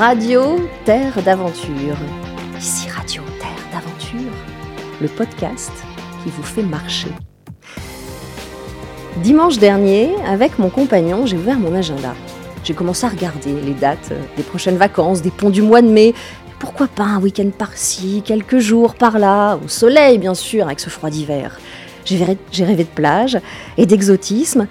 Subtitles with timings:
[0.00, 1.98] Radio Terre d'Aventure.
[2.58, 4.32] Ici Radio Terre d'Aventure,
[4.98, 5.72] le podcast
[6.24, 7.10] qui vous fait marcher.
[9.18, 12.14] Dimanche dernier, avec mon compagnon, j'ai ouvert mon agenda.
[12.64, 16.14] J'ai commencé à regarder les dates des prochaines vacances, des ponts du mois de mai.
[16.58, 21.10] Pourquoi pas un week-end par-ci, quelques jours par-là, au soleil bien sûr, avec ce froid
[21.10, 21.60] d'hiver.
[22.06, 22.24] J'ai
[22.64, 23.38] rêvé de plage
[23.76, 24.66] et d'exotisme,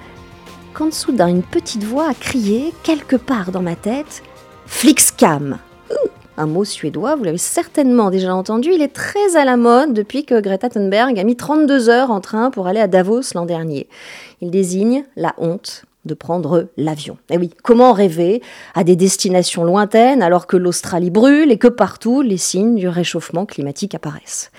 [0.74, 4.24] quand soudain une petite voix a crié, quelque part dans ma tête,
[4.70, 5.58] Flixcam
[6.38, 10.24] un mot suédois, vous l'avez certainement déjà entendu, il est très à la mode depuis
[10.24, 13.90] que Greta Thunberg a mis 32 heures en train pour aller à Davos l'an dernier.
[14.40, 17.18] Il désigne la honte de prendre l'avion.
[17.30, 18.42] Et eh oui, comment rêver
[18.74, 23.46] à des destinations lointaines alors que l'Australie brûle et que partout les signes du réchauffement
[23.46, 24.50] climatique apparaissent?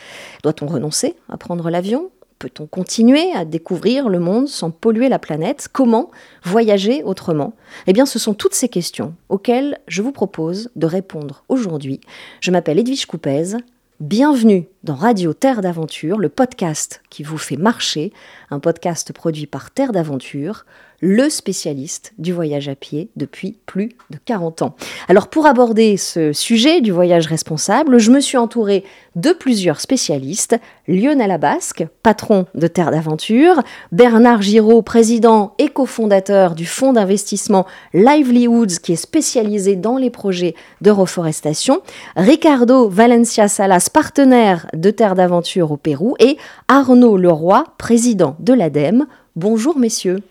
[0.42, 2.10] Doit-on renoncer à prendre l'avion?
[2.41, 5.69] Peut-on continuer à découvrir le monde sans polluer la planète?
[5.71, 6.10] Comment
[6.43, 7.52] voyager autrement?
[7.87, 12.01] Eh bien, ce sont toutes ces questions auxquelles je vous propose de répondre aujourd'hui.
[12.41, 13.59] Je m'appelle Edwige Coupez.
[14.01, 18.10] Bienvenue dans Radio Terre d'Aventure, le podcast qui vous fait marcher,
[18.49, 20.65] un podcast produit par Terre d'Aventure,
[21.01, 24.74] le spécialiste du voyage à pied depuis plus de 40 ans.
[25.09, 28.84] Alors pour aborder ce sujet du voyage responsable, je me suis entourée
[29.16, 36.66] de plusieurs spécialistes, Lionel Abasque, patron de Terre d'Aventure, Bernard Giraud, président et cofondateur du
[36.66, 41.80] fonds d'investissement Livelihoods qui est spécialisé dans les projets de reforestation,
[42.16, 46.37] Ricardo Valencia Salas, partenaire de Terre d'Aventure au Pérou et
[46.68, 49.07] Arnaud Leroy, président de l'ADEME.
[49.37, 50.23] Bonjour messieurs.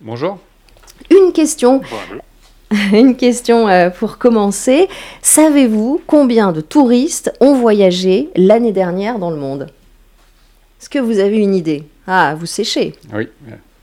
[0.00, 0.38] Bonjour.
[1.10, 1.80] Une question.
[2.92, 4.88] Une question euh, pour commencer.
[5.22, 9.66] Savez-vous combien de touristes ont voyagé l'année dernière dans le monde?
[10.80, 11.84] Est-ce que vous avez une idée?
[12.06, 12.94] Ah, vous séchez.
[13.12, 13.26] Oui.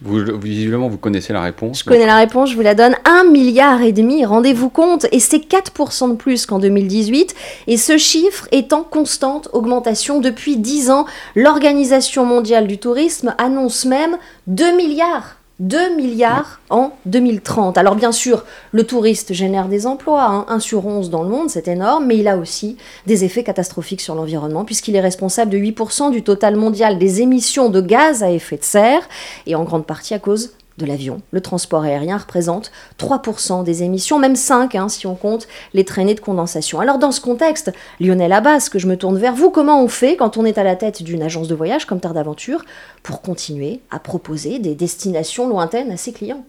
[0.02, 1.80] Vous, visiblement, vous connaissez la réponse.
[1.80, 2.96] Je connais la réponse, je vous la donne.
[3.04, 5.08] Un milliard et demi, rendez-vous compte?
[5.12, 7.36] Et c'est 4% de plus qu'en 2018.
[7.68, 11.06] Et ce chiffre est en constante augmentation depuis 10 ans.
[11.36, 17.78] L'Organisation mondiale du tourisme annonce même 2 milliards 2 milliards en 2030.
[17.78, 21.50] Alors bien sûr, le touriste génère des emplois, hein, 1 sur 11 dans le monde,
[21.50, 25.58] c'est énorme, mais il a aussi des effets catastrophiques sur l'environnement, puisqu'il est responsable de
[25.58, 29.08] 8% du total mondial des émissions de gaz à effet de serre,
[29.48, 31.22] et en grande partie à cause de l'avion.
[31.32, 36.16] Le transport aérien représente 3% des émissions, même 5 hein, si on compte les traînées
[36.16, 36.80] de condensation.
[36.80, 40.18] Alors dans ce contexte, Lionel Abbas, que je me tourne vers vous, comment on fait
[40.18, 42.64] quand on est à la tête d'une agence de voyage comme Terre d'Aventure
[43.04, 46.46] pour continuer à proposer des destinations lointaines à ses clients?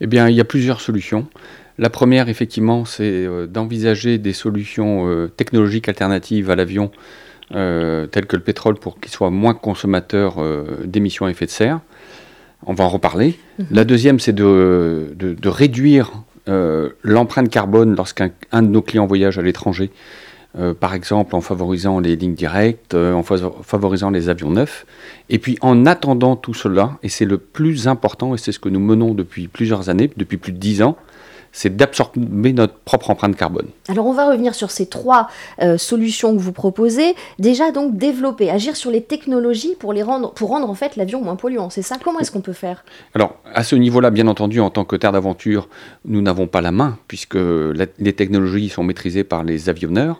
[0.00, 1.26] Eh bien, il y a plusieurs solutions.
[1.78, 6.92] La première, effectivement, c'est euh, d'envisager des solutions euh, technologiques alternatives à l'avion,
[7.52, 10.36] euh, telles que le pétrole, pour qu'il soit moins consommateur
[10.84, 11.80] d'émissions à effet de serre
[12.66, 13.38] on va en reparler.
[13.70, 15.14] La deuxième, c'est de,
[15.44, 16.12] réduire
[16.48, 19.90] euh, l'empreinte carbone lorsqu'un de nos clients voyage à l'étranger,
[20.58, 24.86] euh, par exemple en favorisant les lignes directes, euh, en favorisant les avions neufs.
[25.30, 28.68] Et puis en attendant tout cela, et c'est le plus important, et c'est ce que
[28.68, 30.96] nous menons depuis plusieurs années, depuis plus de dix ans,
[31.54, 33.68] c'est d'absorber notre propre empreinte carbone.
[33.88, 35.28] Alors on va revenir sur ces trois
[35.62, 37.14] euh, solutions que vous proposez.
[37.38, 41.22] Déjà donc développer, agir sur les technologies pour les rendre, pour rendre en fait l'avion
[41.22, 41.70] moins polluant.
[41.70, 41.96] C'est ça?
[42.02, 42.84] Comment est-ce qu'on peut faire?
[43.14, 45.68] Alors à ce niveau-là, bien entendu, en tant que terre d'aventure,
[46.04, 50.18] nous n'avons pas la main puisque les technologies sont maîtrisées par les avionneurs.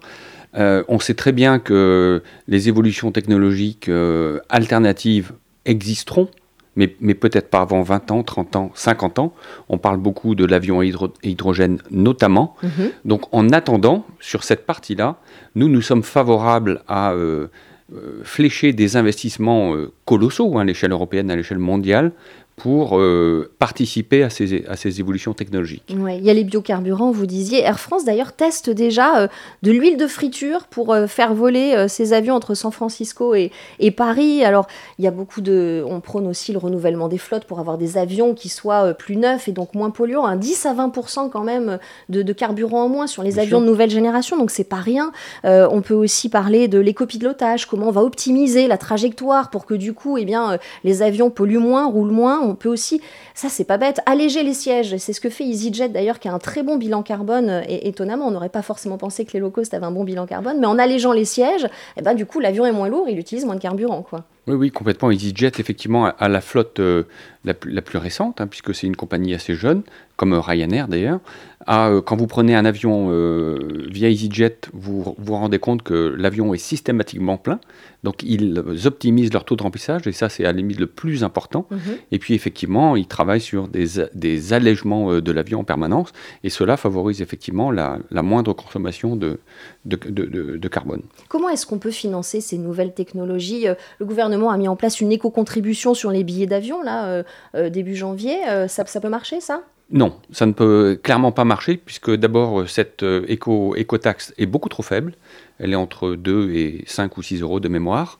[0.57, 5.33] Euh, on sait très bien que les évolutions technologiques euh, alternatives
[5.65, 6.29] existeront
[6.77, 9.35] mais, peut-être pas avant 20 ans, 30 ans, 50 ans.
[9.69, 10.85] On parle beaucoup de l'avion à
[11.23, 12.57] hydrogène notamment.
[12.63, 12.91] Mhm.
[13.05, 15.17] Donc en attendant, sur cette partie-là,
[15.55, 17.49] nous, nous sommes favorables à euh,
[17.95, 22.13] euh, flécher des investissements euh, colossaux hein, à l'échelle européenne, à l'échelle mondiale,
[22.57, 25.95] pour euh, participer à ces, à ces évolutions technologiques.
[25.99, 27.63] Ouais, il y a les biocarburants, vous disiez.
[27.63, 29.29] Air France, d'ailleurs, teste déjà euh,
[29.63, 33.91] de l'huile de friture pour euh, faire voler ses avions entre San Francisco et, et,
[33.91, 34.45] Paris.
[34.45, 34.69] Alors,
[34.99, 35.85] il y a beaucoup de...
[35.87, 39.49] On prône aussi le renouvellement des flottes pour avoir des avions qui soient plus neufs
[39.49, 40.25] et donc moins polluants.
[40.25, 40.93] Un 10 à 20
[41.33, 41.79] quand même
[42.09, 45.13] de, de, carburant en moins sur les avions de nouvelle génération, donc c'est pas rien.
[45.45, 49.93] on peut aussi parler de l'écopilotage, comment on va optimiser la trajectoire pour que du
[49.93, 53.01] coup, eh bien, les avions polluent moins, roulent moins on peut aussi,
[53.35, 54.97] ça c'est pas bête, alléger les sièges.
[54.99, 57.63] C'est ce que fait EasyJet d'ailleurs, qui a un très bon bilan carbone.
[57.69, 60.59] Et étonnamment, on n'aurait pas forcément pensé que les low avaient un bon bilan carbone,
[60.61, 63.45] mais en allégeant les sièges, eh ben, du coup, l'avion est moins lourd, il utilise
[63.45, 64.03] moins de carburant.
[64.03, 64.25] quoi.
[64.47, 65.11] Oui, oui, complètement.
[65.11, 67.05] EasyJet, effectivement, a la flotte euh,
[67.45, 69.83] la, plus, la, plus récente, hein, puisque c'est une compagnie assez jeune,
[70.17, 71.21] comme Ryanair d'ailleurs.
[71.69, 76.53] Euh, quand vous prenez un avion euh, via EasyJet, vous vous rendez compte que l'avion
[76.53, 77.59] est systématiquement plein.
[78.03, 81.25] Donc ils optimisent leur taux de remplissage, et ça c'est à la limite le plus
[81.25, 81.67] important.
[81.71, 81.79] Mhm.
[82.13, 86.13] Et puis effectivement, ils travaillent sur des, des allègements de l'avion en permanence,
[86.43, 89.39] et cela favorise effectivement la, la moindre consommation de,
[89.87, 91.01] de, de, de carbone.
[91.31, 93.69] Comment est-ce qu'on peut financer ces nouvelles technologies?
[93.99, 97.95] Le gouvernement a mis en place une éco-contribution sur les billets d'avion, là, euh, début
[97.95, 98.37] janvier.
[98.49, 99.63] Euh, ça, peut marcher, ça?
[99.91, 104.69] Non, ça ne peut clairement pas marcher, puisque d'abord, euh, cette éco, éco-taxe est beaucoup
[104.69, 105.15] trop faible.
[105.59, 108.19] Elle est entre 2 et 5 ou 6 euros de mémoire.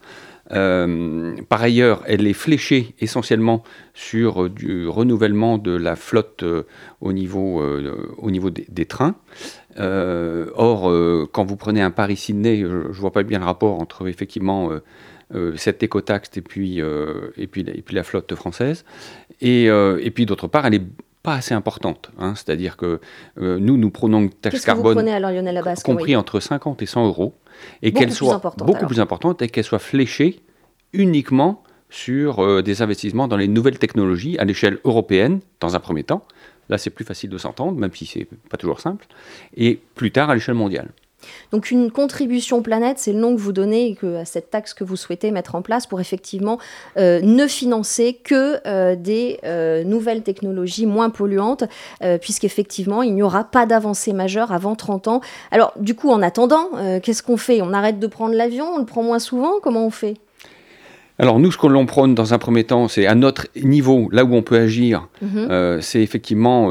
[0.51, 3.65] par ailleurs, elle est fléchée essentiellement
[3.95, 6.45] sur du renouvellement de la flotte
[7.01, 7.63] au niveau,
[8.19, 9.17] au niveau des, trains.
[9.79, 10.93] or,
[11.33, 14.83] quand vous prenez un Paris-Sydney, je ne vois pas bien le rapport entre effectivement euh,
[15.57, 18.85] cette écotaxe et puis, euh, et, puis, et puis la flotte française.
[19.41, 20.87] Et, euh, et puis d'autre part, elle n'est
[21.23, 22.11] pas assez importante.
[22.19, 22.35] Hein.
[22.35, 23.01] C'est-à-dire que
[23.39, 25.09] nous, nous prenons une taxe carbone
[25.85, 27.35] compris entre 50 et 100 euros,
[27.83, 30.41] et qu'elle soit beaucoup plus importante et qu'elle soit fléchée
[30.93, 36.27] uniquement sur des investissements dans les nouvelles technologies à l'échelle européenne, dans un premier temps.
[36.69, 39.07] Là, c'est plus facile de s'entendre, même si c'est pas toujours simple,
[39.57, 40.91] et plus tard à l'échelle mondiale.
[41.53, 44.97] Donc une contribution planète, c'est le nom que vous donnez à cette taxe que vous
[44.97, 46.59] souhaitez mettre en place pour effectivement
[46.97, 51.65] euh, ne financer que euh, des euh, nouvelles technologies moins polluantes,
[52.21, 55.21] puisqu'effectivement, il n'y aura pas d'avancée majeure avant 30 ans.
[55.51, 56.71] Alors du coup, en attendant,
[57.03, 57.63] qu'est-ce qu'on fait?
[57.63, 58.67] On arrête de prendre l'avion?
[58.75, 59.55] On le prend moins souvent?
[59.63, 60.17] Comment on fait?
[61.19, 64.25] Alors nous, ce que l'on prône dans un premier temps, c'est à notre niveau, là
[64.25, 65.81] où on peut agir, mhm.
[65.81, 66.71] c'est effectivement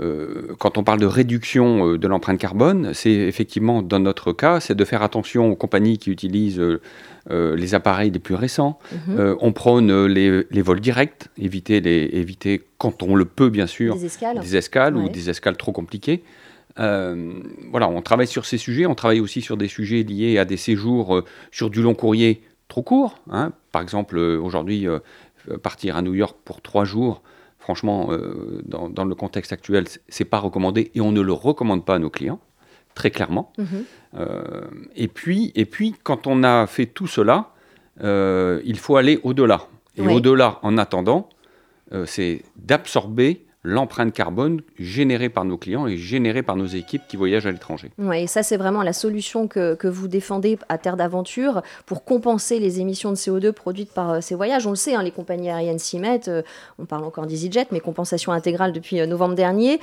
[0.00, 4.58] euh, quand on parle de réduction euh, de l'empreinte carbone, c'est effectivement, dans notre cas,
[4.58, 8.78] c'est de faire attention aux compagnies qui utilisent euh, les appareils les plus récents.
[9.06, 9.36] Mhm.
[9.40, 14.06] on prône les, vols directs, éviter, les, éviter, quand on le peut, bien sûr, des
[14.06, 16.22] escales, des escales ou des escales trop compliquées.
[16.76, 18.86] voilà, on travaille sur ces sujets.
[18.86, 22.82] On travaille aussi sur des sujets liés à des séjours sur du long courrier trop
[22.82, 23.18] court.
[23.30, 23.52] Hein.
[23.70, 24.86] Par exemple, aujourd'hui,
[25.62, 27.22] partir à New York pour trois jours,
[27.62, 31.94] franchement, euh, dans, le contexte actuel, c'est pas recommandé et on ne le recommande pas
[31.94, 32.40] à nos clients,
[32.94, 33.52] très clairement.
[34.14, 34.62] Euh,
[34.96, 37.50] et, puis, et puis, quand on a fait tout cela,
[38.02, 39.68] euh, il faut aller au-delà.
[39.96, 41.28] Et au-delà, en attendant,
[42.06, 47.46] c'est d'absorber l'empreinte carbone générée par nos clients et générée par nos équipes qui voyagent
[47.46, 47.90] à l'étranger.
[47.98, 52.04] Oui, et ça c'est vraiment la solution que, que, vous défendez à Terre d'Aventure pour
[52.04, 54.66] compenser les émissions de CO2 produites par euh, ces voyages.
[54.66, 56.42] On le sait, hein, les compagnies aériennes s'y mettent, euh,
[56.78, 59.80] on parle encore d'EasyJet, mais compensation intégrale depuis euh, novembre dernier.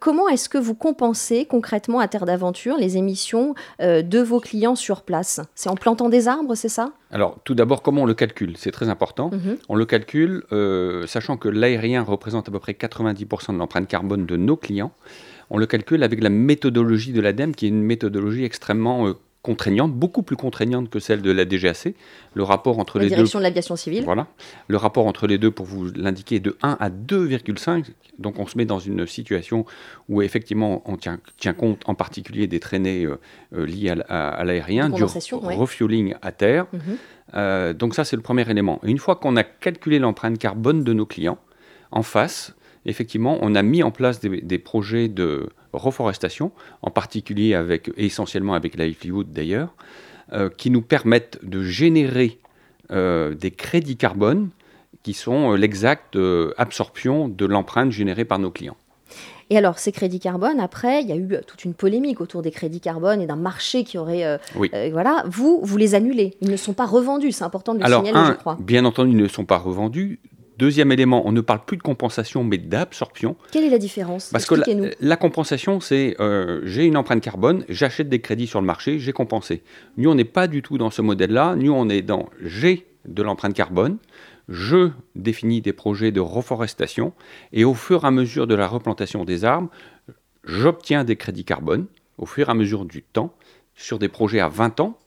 [0.00, 5.02] comment est-ce que vous compensez concrètement à Terre d'Aventure les émissions de vos clients sur
[5.02, 5.40] place?
[5.54, 6.92] C'est en plantant des arbres, c'est ça?
[7.10, 8.56] Alors, tout d'abord, comment on le calcule?
[8.56, 9.30] C'est très important.
[9.32, 9.56] Mhm.
[9.68, 14.26] On le calcule, euh, sachant que l'aérien représente à peu près 90% de l'empreinte carbone
[14.26, 14.92] de nos clients.
[15.50, 19.92] On le calcule avec la méthodologie de l'ADEME, qui est une méthodologie extrêmement euh, contraignante,
[19.92, 21.94] beaucoup plus contraignante que celle de la DGAC.
[22.34, 24.04] Le rapport entre la les direction de l'aviation civile.
[24.04, 24.26] Voilà.
[24.66, 27.84] Le rapport entre les deux, pour vous l'indiquer, est de 1 à 2,5.
[28.18, 29.64] Donc on se met dans une situation
[30.08, 33.20] où effectivement on tient, tient compte en particulier des traînées euh,
[33.54, 36.66] euh, liées à, l'aérien, du refueling à terre.
[36.72, 36.80] Mhm.
[37.34, 38.80] Euh, donc ça c'est le premier élément.
[38.82, 41.38] une fois qu'on a calculé l'empreinte carbone de nos clients,
[41.90, 42.54] en face,
[42.88, 46.50] effectivement, on a mis en place des, projets de reforestation,
[46.82, 49.74] en particulier avec, essentiellement avec Livelihood d'ailleurs,
[50.32, 52.38] euh, qui nous permettent de générer
[52.90, 54.48] euh, des crédits carbone
[55.02, 56.18] qui sont euh, l'exacte
[56.56, 58.76] absorption de l'empreinte générée par nos clients.
[59.50, 62.50] Et alors, ces crédits carbone, après, il y a eu toute une polémique autour des
[62.50, 64.38] crédits carbone et d'un marché qui aurait.
[64.92, 66.36] voilà, vous, vous les annulez.
[66.42, 67.32] Ils ne sont pas revendus.
[67.32, 68.58] C'est important de le signaler, je crois.
[68.60, 70.20] Bien entendu, ils ne sont pas revendus.
[70.58, 73.36] Deuxième élément, on ne parle plus de compensation, mais d'absorption.
[73.52, 74.30] Quelle est la différence?
[74.30, 74.56] Parce que
[75.00, 79.12] la, compensation, c'est euh, j'ai une empreinte carbone, j'achète des crédits sur le marché, j'ai
[79.12, 79.62] compensé.
[79.96, 81.54] Nous, on n'est pas du tout dans ce modèle-là.
[81.54, 83.98] Nous, on est dans j'ai de l'empreinte carbone,
[84.48, 87.12] je définis des projets de reforestation,
[87.52, 89.70] et au fur et à mesure de la replantation des arbres,
[90.42, 91.86] j'obtiens des crédits carbone
[92.18, 93.32] au fur et à mesure du temps
[93.76, 94.98] sur des projets à 20 ans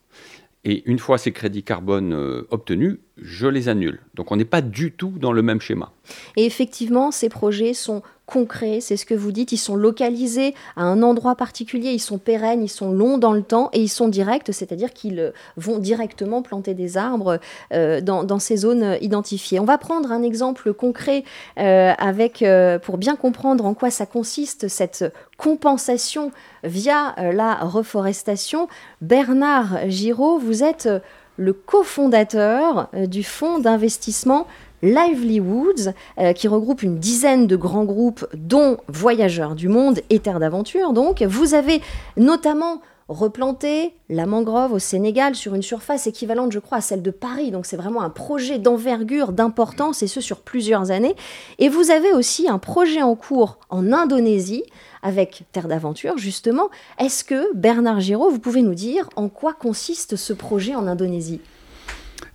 [0.64, 4.00] et une fois ces crédits carbone euh, obtenus, je les annule.
[4.16, 5.92] Donc on n'est pas du tout dans le même schéma.
[6.36, 10.84] Et effectivement, ces projets sont concrets, c'est ce que vous dites, ils sont localisés à
[10.84, 14.08] un endroit particulier, ils sont pérennes, ils sont longs dans le temps et ils sont
[14.08, 17.40] directs, c'est-à-dire qu'ils euh, vont directement planter des arbres
[17.74, 19.60] euh, dans, ces zones identifiées.
[19.60, 21.24] On va prendre un exemple concret
[21.58, 22.44] avec,
[22.84, 25.06] pour bien comprendre en quoi ça consiste, cette
[25.38, 26.32] compensation
[26.64, 28.68] via la reforestation.
[29.02, 30.90] Bernard Giraud, vous êtes
[31.38, 34.48] le cofondateur du fonds d'investissement
[34.84, 35.94] Livelihoods,
[36.36, 40.94] qui regroupe une dizaine de grands groupes, dont Voyageurs du Monde et Terre d'Aventure.
[40.94, 41.82] Donc, vous avez
[42.18, 47.12] notamment replanter la mangrove au Sénégal sur une surface équivalente, je crois, à celle de
[47.12, 47.52] Paris.
[47.52, 51.16] Donc c'est vraiment un projet d'envergure, d'importance, et ce sur plusieurs années.
[51.60, 54.64] Et vous avez aussi un projet en cours en Indonésie
[55.04, 56.70] avec Terre d'Aventure, justement.
[57.00, 61.42] Est-ce que, Bernard Giraud, vous pouvez nous dire en quoi consiste ce projet en Indonésie?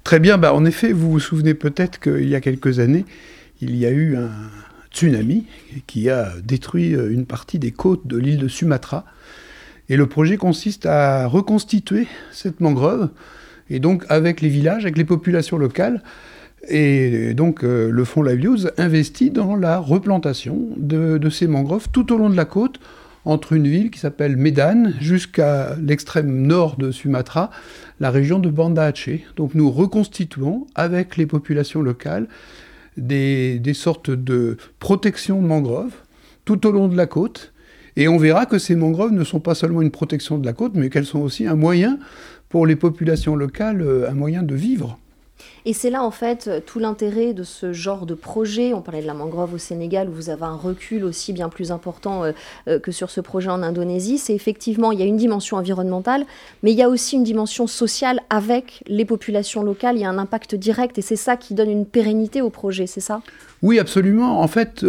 [0.05, 3.05] Très bien, bah, en effet, vous vous souvenez peut-être qu'il y a quelques années,
[3.61, 4.31] il y a eu un
[4.93, 5.47] tsunami
[5.87, 9.05] qui a détruit euh, une partie des côtes de l'île de Sumatra
[9.89, 13.11] et le projet consiste à reconstituer cette mangrove,
[13.71, 16.03] et donc avec les villages, avec les populations locales.
[16.69, 22.19] Et donc euh, le fonds Livelihoods investit dans la replantation de, ces mangroves tout au
[22.19, 22.81] long de la côte,
[23.25, 27.51] entre une ville qui s'appelle Medan jusqu'à l'extrême nord de Sumatra,
[27.99, 29.25] la région de Banda Aceh.
[29.37, 32.29] Donc nous reconstituons avec les populations locales
[32.97, 35.95] des, sortes de protection de mangroves
[36.45, 37.53] tout au long de la côte
[37.97, 40.73] et on verra que ces mangroves ne sont pas seulement une protection de la côte,
[40.75, 41.99] mais qu'elles sont aussi un moyen
[42.49, 44.99] pour les populations locales, euh, un moyen de vivre.
[45.65, 48.73] Et c'est là en fait tout l'intérêt de ce genre de projet.
[48.73, 51.73] On parlait de la mangrove au Sénégal où vous avez un recul aussi bien plus
[51.73, 52.33] important euh,
[52.69, 54.19] euh, que sur ce projet en Indonésie.
[54.19, 56.25] C'est effectivement, il y a une dimension environnementale,
[56.63, 59.97] mais il y a aussi une dimension sociale avec les populations locales.
[59.97, 62.87] Il y a un impact direct et c'est ça qui donne une pérennité au projet,
[62.87, 63.23] c'est ça?
[63.63, 64.41] Oui, absolument.
[64.41, 64.85] En fait,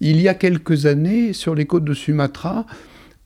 [0.00, 2.66] il y a quelques années, sur les côtes de Sumatra,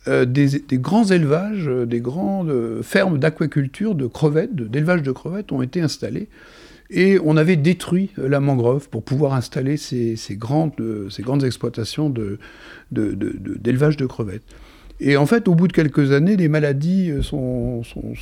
[0.08, 5.52] euh, des, grands élevages, euh, des grandes euh, fermes d'aquaculture, de crevettes, d'élevage de, crevettes
[5.52, 6.28] ont été installés.
[6.88, 10.72] Et on avait détruit la mangrove pour pouvoir installer ces, grandes,
[11.10, 14.44] ces grandes, exploitations d'élevage de, de, crevettes.
[15.00, 18.14] Et en fait, au bout de quelques années, des maladies sont, sont,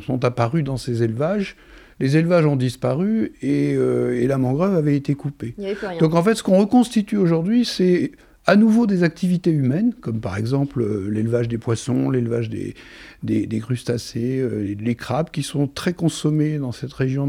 [0.00, 1.56] sont apparues dans ces élevages
[2.02, 5.54] les élevages ont disparu euh, et, la mangrove avait été coupée.
[6.00, 8.10] Donc en fait, ce qu'on reconstitue aujourd'hui, c'est
[8.46, 12.74] à nouveau des activités humaines, comme par exemple euh, l'élevage des poissons, l'élevage des,
[13.22, 17.26] des, crustacés, euh, les crabes, qui sont très consommés dans cette région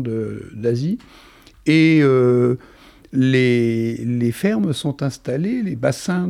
[0.54, 0.98] d'Asie.
[1.66, 2.02] Et
[3.14, 6.28] les, les, fermes sont installées, les bassins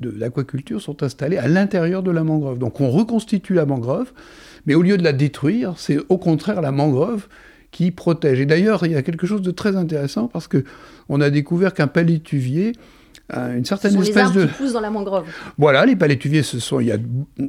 [0.00, 2.58] d'aquaculture sont installés à l'intérieur de la mangrove.
[2.58, 4.12] Donc on reconstitue la mangrove,
[4.66, 7.28] mais au lieu de la détruire, c'est au contraire la mangrove
[7.70, 8.40] qui protège.
[8.40, 10.64] Et d'ailleurs, il y a quelque chose de très intéressant parce que
[11.08, 12.72] on a découvert qu'un palétuvier
[13.30, 14.46] une certaine espèce les de.
[14.46, 15.24] qui poussent dans la mangrove.
[15.56, 16.98] Voilà, les palétuviers, ce sont il y a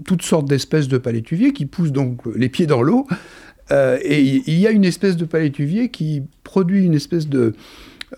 [0.05, 3.08] toutes sortes d'espèces de palétuviers qui poussent donc les pieds dans l'eau.
[3.72, 7.53] Euh, et il y a une espèce de palétuvier qui produit une espèce de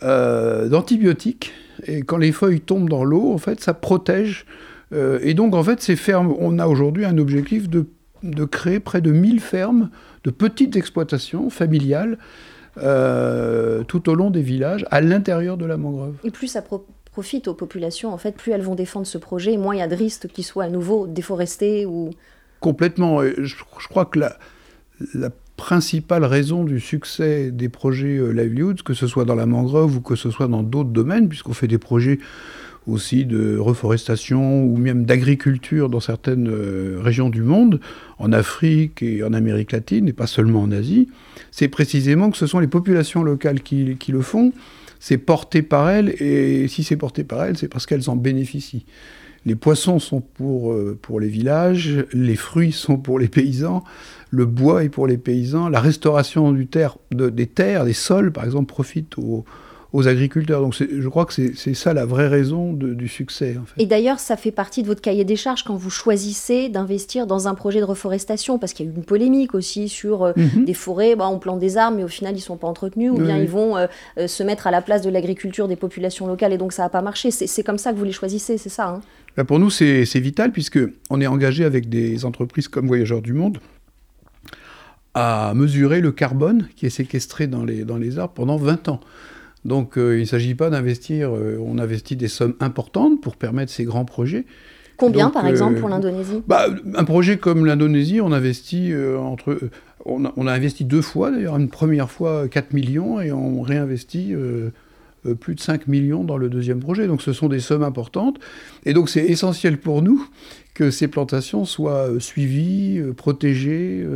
[0.03, 1.53] euh, d'antibiotique.
[1.85, 4.45] Et quand les feuilles tombent dans l'eau, en fait, ça protège.
[4.93, 7.87] Euh, et donc, en fait, ces fermes, on a aujourd'hui un objectif de
[8.23, 9.91] de créer près de 1000 fermes
[10.23, 12.17] de petites exploitations familiales
[13.87, 16.15] tout au long des villages, à l'intérieur de la mangrove.
[16.23, 16.63] Et plus ça
[17.17, 19.87] profite aux populations, en fait, plus elles vont défendre ce projet, moins il y a
[19.87, 22.11] de risques qu'ils soient à nouveau déforestés ou...
[22.59, 23.23] Complètement.
[23.23, 23.55] Je,
[23.89, 29.33] crois que la, principale raison du succès des projets euh, livelihoods, que ce soit dans
[29.33, 32.19] la mangrove ou que ce soit dans d'autres domaines, puisqu'on fait des projets
[32.85, 37.79] aussi de reforestation ou même d'agriculture dans certaines euh, régions du monde,
[38.19, 41.09] en Afrique et en Amérique latine, et pas seulement en Asie,
[41.49, 44.53] c'est précisément que ce sont les populations locales qui, le font,
[44.99, 48.85] c'est porté par elles, et si c'est porté par elles, c'est parce qu'elles en bénéficient.
[49.45, 53.83] Les poissons sont pour, euh, pour les villages, les fruits sont pour les paysans,
[54.29, 58.43] le bois est pour les paysans, la restauration du terre, des terres, des sols, par
[58.43, 59.45] exemple, profite aux,
[59.93, 60.61] aux agriculteurs.
[60.61, 63.57] Donc je crois que c'est ça la vraie raison du succès.
[63.77, 67.47] Et d'ailleurs, ça fait partie de votre cahier des charges quand vous choisissez d'investir dans
[67.47, 70.65] un projet de reforestation, parce qu'il y a eu une polémique aussi sur euh, mhm.
[70.65, 73.11] des forêts, bah, on plante des arbres, mais au final, ils ne sont pas entretenus,
[73.11, 76.27] ou bien ils vont euh, euh, se mettre à la place de l'agriculture des populations
[76.27, 77.31] locales, et donc ça n'a pas marché.
[77.31, 79.01] C'est comme ça que vous les choisissez, c'est ça hein?
[79.35, 80.79] Bah, Pour nous, c'est vital, puisque
[81.09, 83.59] on est engagé avec des entreprises comme Voyageurs du Monde
[85.13, 88.99] à mesurer le carbone qui est séquestré dans les, dans les arbres pendant 20 ans.
[89.67, 93.71] Donc euh, il ne s'agit pas d'investir, euh, on investit des sommes importantes pour permettre
[93.71, 94.45] ces grands projets.
[94.95, 96.41] Combien par exemple pour euh, l'Indonésie?
[96.47, 99.59] bah, Un projet comme l'Indonésie, on investit entre...
[100.09, 104.33] On a, investi deux fois d'ailleurs, une première fois 4 millions et on réinvestit
[105.41, 107.07] plus de 5 millions dans le deuxième projet.
[107.07, 108.39] Donc ce sont des sommes importantes.
[108.85, 110.25] Et donc c'est essentiel pour nous
[110.73, 114.07] que ces plantations soient suivies, protégées.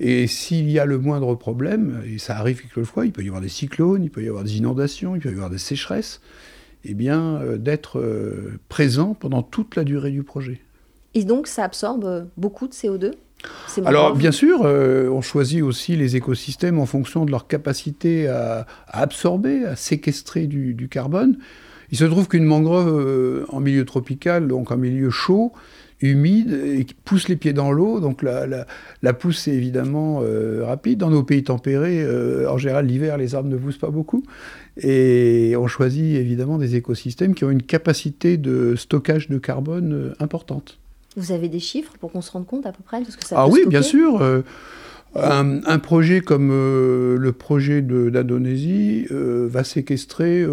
[0.00, 3.40] Et s'il y a le moindre problème, et ça arrive quelquefois, il peut y avoir
[3.40, 6.20] des cyclones, il peut y avoir des inondations, il peut y avoir des sécheresses,
[6.84, 10.60] eh bien, euh, d'être euh, présent pendant toute la durée du projet.
[11.14, 13.12] Et donc, ça absorbe beaucoup de CO2
[13.84, 18.66] Alors, bien sûr, euh, on choisit aussi les écosystèmes en fonction de leur capacité à,
[18.88, 21.38] absorber, à séquestrer du, carbone.
[21.92, 25.52] Il se trouve qu'une mangrove en milieu tropical, donc en milieu chaud,
[26.10, 28.46] humide, et qui pousse les pieds dans l'eau, donc la,
[29.02, 30.98] la, pousse est évidemment euh, rapide.
[30.98, 32.04] Dans nos pays tempérés,
[32.46, 34.22] en général, l'hiver, les arbres ne poussent pas beaucoup.
[34.76, 40.78] Et on choisit évidemment des écosystèmes qui ont une capacité de stockage de carbone importante.
[41.16, 43.24] Vous avez des chiffres pour qu'on se rende compte à peu près de ce que
[43.24, 44.20] ça Ah oui, bien sûr.
[45.16, 50.44] Euh, un, projet comme euh, le projet d'Indonésie euh, va séquestrer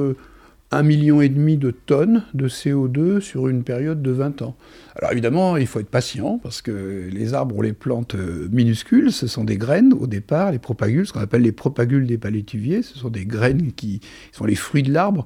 [0.72, 4.56] un million et demi de tonnes de CO2 sur une période de 20 ans.
[4.96, 9.28] Alors évidemment, il faut être patient parce que les arbres, ont les plantes minuscules, ce
[9.28, 12.98] sont des graines au départ, les propagules, ce qu'on appelle les propagules des palétuviers, ce
[12.98, 14.00] sont des graines qui
[14.32, 15.25] sont les fruits de l'arbre.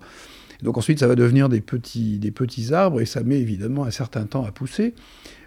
[0.63, 3.91] Donc ensuite, ça va devenir des petits, des petits arbres et ça met évidemment un
[3.91, 4.93] certain temps à pousser.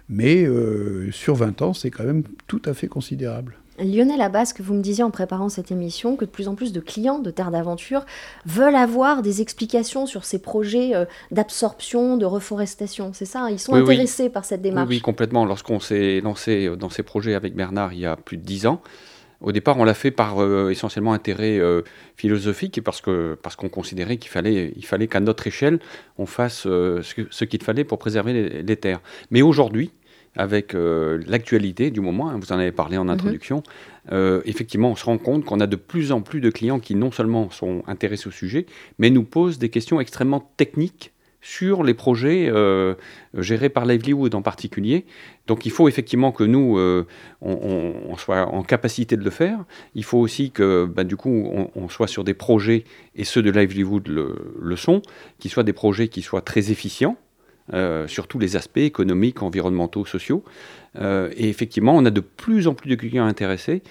[0.07, 3.57] Mais euh, sur 20 ans, c'est quand même tout à fait considérable.
[3.79, 6.73] Lionel Abbas, que vous me disiez en préparant cette émission, que de plus en plus
[6.73, 8.05] de clients de Terre d'Aventure
[8.45, 13.11] veulent avoir des explications sur ces projets euh, d'absorption, de reforestation.
[13.13, 15.45] C'est ça Ils sont intéressés par cette démarche oui, oui, complètement.
[15.45, 18.81] Lorsqu'on s'est lancé dans ces projets avec Bernard il y a plus de 10 ans,
[19.41, 21.81] au départ, on l'a fait par euh, essentiellement intérêt euh,
[22.15, 25.79] philosophique et parce que parce qu'on considérait qu'il fallait il fallait qu'à notre échelle
[26.17, 29.01] on fasse euh, ce, qu'il fallait pour préserver les, terres.
[29.31, 29.91] Mais aujourd'hui,
[30.35, 33.11] avec l'actualité du moment, hein, vous en avez parlé en mhm.
[33.11, 33.63] introduction,
[34.11, 37.11] effectivement, on se rend compte qu'on a de plus en plus de clients qui non
[37.11, 38.65] seulement sont intéressés au sujet,
[38.97, 42.95] mais nous posent des questions extrêmement techniques sur les projets euh,
[43.37, 45.05] gérés par Livelihood en particulier.
[45.47, 47.07] Donc il faut effectivement que nous, euh,
[47.41, 49.63] on, soit en capacité de le faire.
[49.95, 52.83] Il faut aussi que bah, du coup, on, soit sur des projets,
[53.15, 55.01] et ceux de Livelihood le, le sont,
[55.39, 57.17] qui soient des projets qui soient très efficients.
[57.73, 60.43] Euh, sur tous les aspects économiques, environnementaux, sociaux.
[60.99, 63.83] et effectivement, on a de plus en plus de clients intéressés,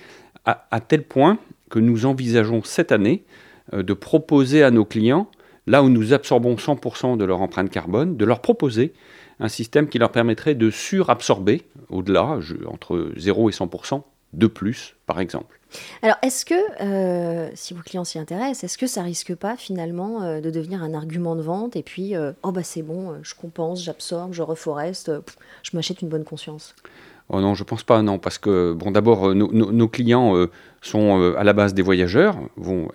[0.44, 1.38] à, à tel point
[1.70, 3.24] que nous envisageons cette année
[3.72, 5.30] de proposer à nos clients
[5.68, 8.94] là où nous absorbons 100% de leur empreinte carbone, de leur proposer
[9.38, 15.20] un système qui leur permettrait de surabsorber au-delà, entre 0 et 100% de plus, par
[15.20, 15.58] exemple.
[16.02, 20.22] Alors, est-ce que, euh, si vos clients s'y intéressent, est-ce que ça risque pas finalement
[20.22, 23.34] euh, de devenir un argument de vente et puis, euh, oh bah c'est bon, je
[23.34, 25.12] compense, j'absorbe, je reforeste,
[25.62, 26.74] je m'achète une bonne conscience?
[27.28, 30.32] Oh non, je pense pas, non, parce que bon, d'abord, nos clients
[30.80, 32.88] sont à la base des voyageurs, vont,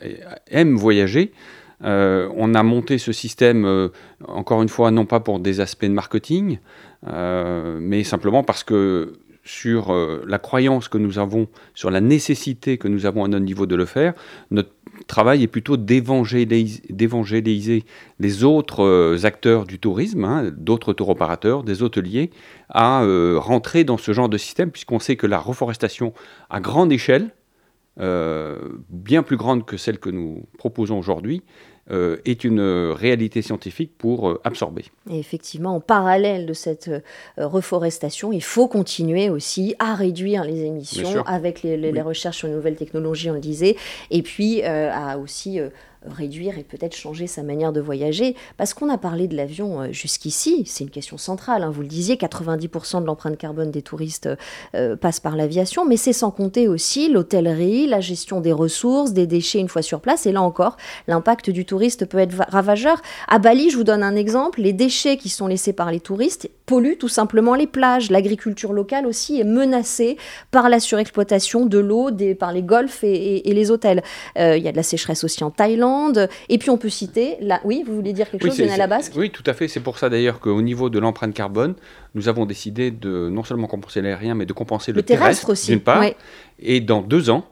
[0.48, 1.34] aiment voyager,
[1.82, 3.92] on a monté ce système,
[4.28, 6.58] encore une fois, non pas pour des aspects de marketing,
[7.06, 9.94] mais simplement parce que sur
[10.26, 13.76] la croyance que nous avons, sur la nécessité que nous avons à notre niveau de
[13.76, 14.14] le faire,
[14.52, 14.70] notre
[15.08, 17.84] travail est plutôt d'évangéliser
[18.20, 22.30] les autres acteurs du tourisme, hein, d'autres tour opérateurs, des hôteliers,
[22.70, 23.04] à
[23.36, 26.14] rentrer dans ce genre de système, puisqu'on sait que la reforestation
[26.50, 27.32] à grande échelle,
[27.98, 31.44] bien plus grande que celle que nous proposons aujourd'hui,
[31.92, 34.86] euh, est une réalité scientifique pour euh, absorber.
[35.12, 37.02] Et effectivement, en parallèle de cette euh,
[37.36, 42.78] reforestation, il faut continuer aussi à réduire les émissions avec les, recherches sur les nouvelles
[42.78, 43.76] technologies, on le disait,
[44.12, 45.60] et puis à aussi
[46.06, 49.92] réduire et peut-être changer sa manière de voyager Parce qu'on a parlé de l'avion euh,
[49.92, 51.72] jusqu'ici, c'est une question centrale, hein.
[51.72, 54.30] vous le disiez, 90% de l'empreinte carbone des touristes
[54.76, 59.28] euh, passe par l'aviation, mais c'est sans compter aussi l'hôtellerie, la gestion des ressources, des
[59.28, 63.02] déchets une fois sur place, et là encore, l'impact du touriste peut être ravageur.
[63.28, 66.50] À Bali, je vous donne un exemple, les déchets qui sont laissés par les touristes
[66.66, 68.10] polluent tout simplement les plages.
[68.10, 70.18] L'agriculture locale aussi est menacée
[70.52, 74.02] par la surexploitation de l'eau par les golfs et, les hôtels.
[74.38, 75.93] Euh, il y a de la sécheresse aussi en Thaïlande,
[76.50, 79.30] et puis on peut citer, là, oui, vous voulez dire quelque chose, Lionel Basque Oui,
[79.30, 79.68] tout à fait.
[79.68, 81.76] C'est pour ça d'ailleurs qu'au niveau de l'empreinte carbone,
[82.16, 85.82] nous avons décidé de non seulement compenser l'aérien, mais de compenser le, terrestre, aussi, d'une
[85.82, 86.04] part.
[86.60, 87.46] Et dans deux ans,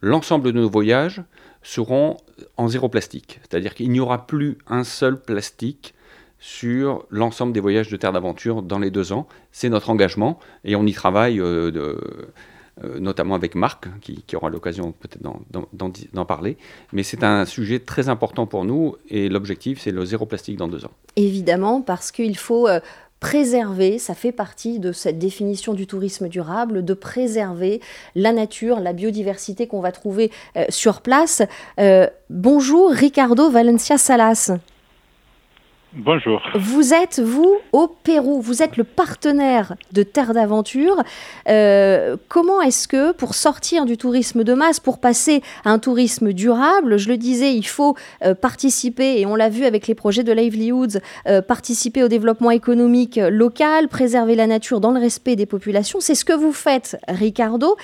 [0.00, 1.22] l'ensemble de nos voyages
[1.62, 2.16] seront
[2.56, 3.40] en zéro plastique.
[3.42, 5.94] C'est-à-dire qu'il n'y aura plus un seul plastique
[6.38, 9.26] sur l'ensemble des voyages de Terre d'Aventure dans les deux ans.
[9.50, 11.98] C'est notre engagement et on y travaille euh, de,
[12.82, 16.56] notamment avec Marc, qui, aura l'occasion peut-être d'en parler.
[16.92, 20.68] Mais c'est un sujet très important pour nous et l'objectif, c'est le zéro plastique dans
[20.68, 20.90] deux ans.
[21.16, 22.80] Évidemment, parce qu'il faut euh,
[23.20, 27.80] préserver, ça fait partie de cette définition du tourisme durable, de préserver
[28.14, 31.42] la nature, la biodiversité qu'on va trouver euh, sur place.
[32.28, 34.52] bonjour Ricardo Valencia Salas.
[35.96, 36.42] Bonjour.
[36.56, 38.40] Vous êtes, vous, au Pérou.
[38.40, 41.00] Vous êtes le partenaire de Terre d'Aventure.
[41.48, 46.32] Euh, comment est-ce que, pour sortir du tourisme de masse, pour passer à un tourisme
[46.32, 50.24] durable, je le disais, il faut euh, participer, et on l'a vu avec les projets
[50.24, 55.46] de Livelihoods, euh, participer au développement économique local, préserver la nature dans le respect des
[55.46, 56.00] populations.
[56.00, 57.76] C'est ce que vous faites, Ricardo.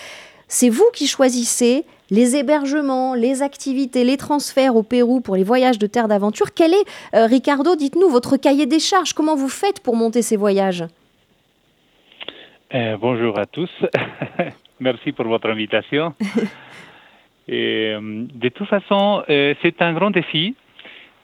[0.48, 5.78] C'est vous qui choisissez les hébergements, les activités, les transferts au Pérou pour les voyages
[5.78, 6.52] de terre d'aventure.
[6.54, 9.12] Quel est, euh, Ricardo, dites-nous, votre cahier des charges?
[9.12, 10.84] Comment vous faites pour monter ces voyages?
[12.74, 13.70] Euh, Bonjour à tous.
[14.80, 16.14] Merci pour votre invitation.
[17.48, 20.54] Et, euh, de toute façon, c'est un grand défi.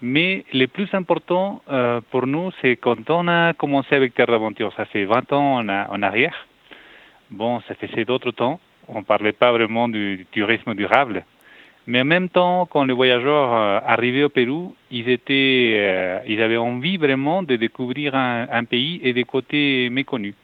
[0.03, 1.63] Mais le plus important
[2.11, 5.69] pour nous, c'est quand on a commencé avec Terre d'Aventure, ça fait 20 ans en,
[5.69, 6.47] en arrière.
[7.31, 11.25] Bon, ça faisait d'autres temps on ne parlait pas vraiment du, tourisme durable.
[11.87, 16.43] Mais en même temps, quand les voyageurs euh, arrivaient au Pérou, ils, étaient, euh, ils
[16.43, 20.35] avaient envie vraiment de découvrir un, pays et des côtés méconnus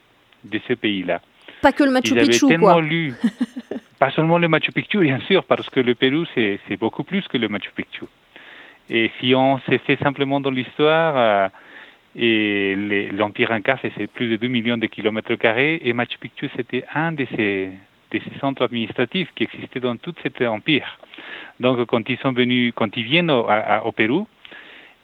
[0.45, 1.21] de ce pays-là.
[1.61, 2.81] Pas que le Machu Picchu, quoi.
[2.81, 3.13] Lu,
[3.99, 7.37] pas seulement le Machu Picchu, bien sûr, parce que le Pérou, c'est beaucoup plus que
[7.37, 8.05] le Machu Picchu.
[8.89, 11.47] Et si on s'est fait simplement dans l'histoire, euh,
[12.15, 12.75] et
[13.11, 17.11] l'Empire Inca, c'est plus de 2 millions de kilomètres carrés, et Machu Picchu, c'était un
[17.11, 17.71] de ces,
[18.13, 20.99] de ces centres administratifs qui existaient dans tout cet empire.
[21.59, 24.27] Donc, quand ils sont venus, quand ils viennent au, Pérou,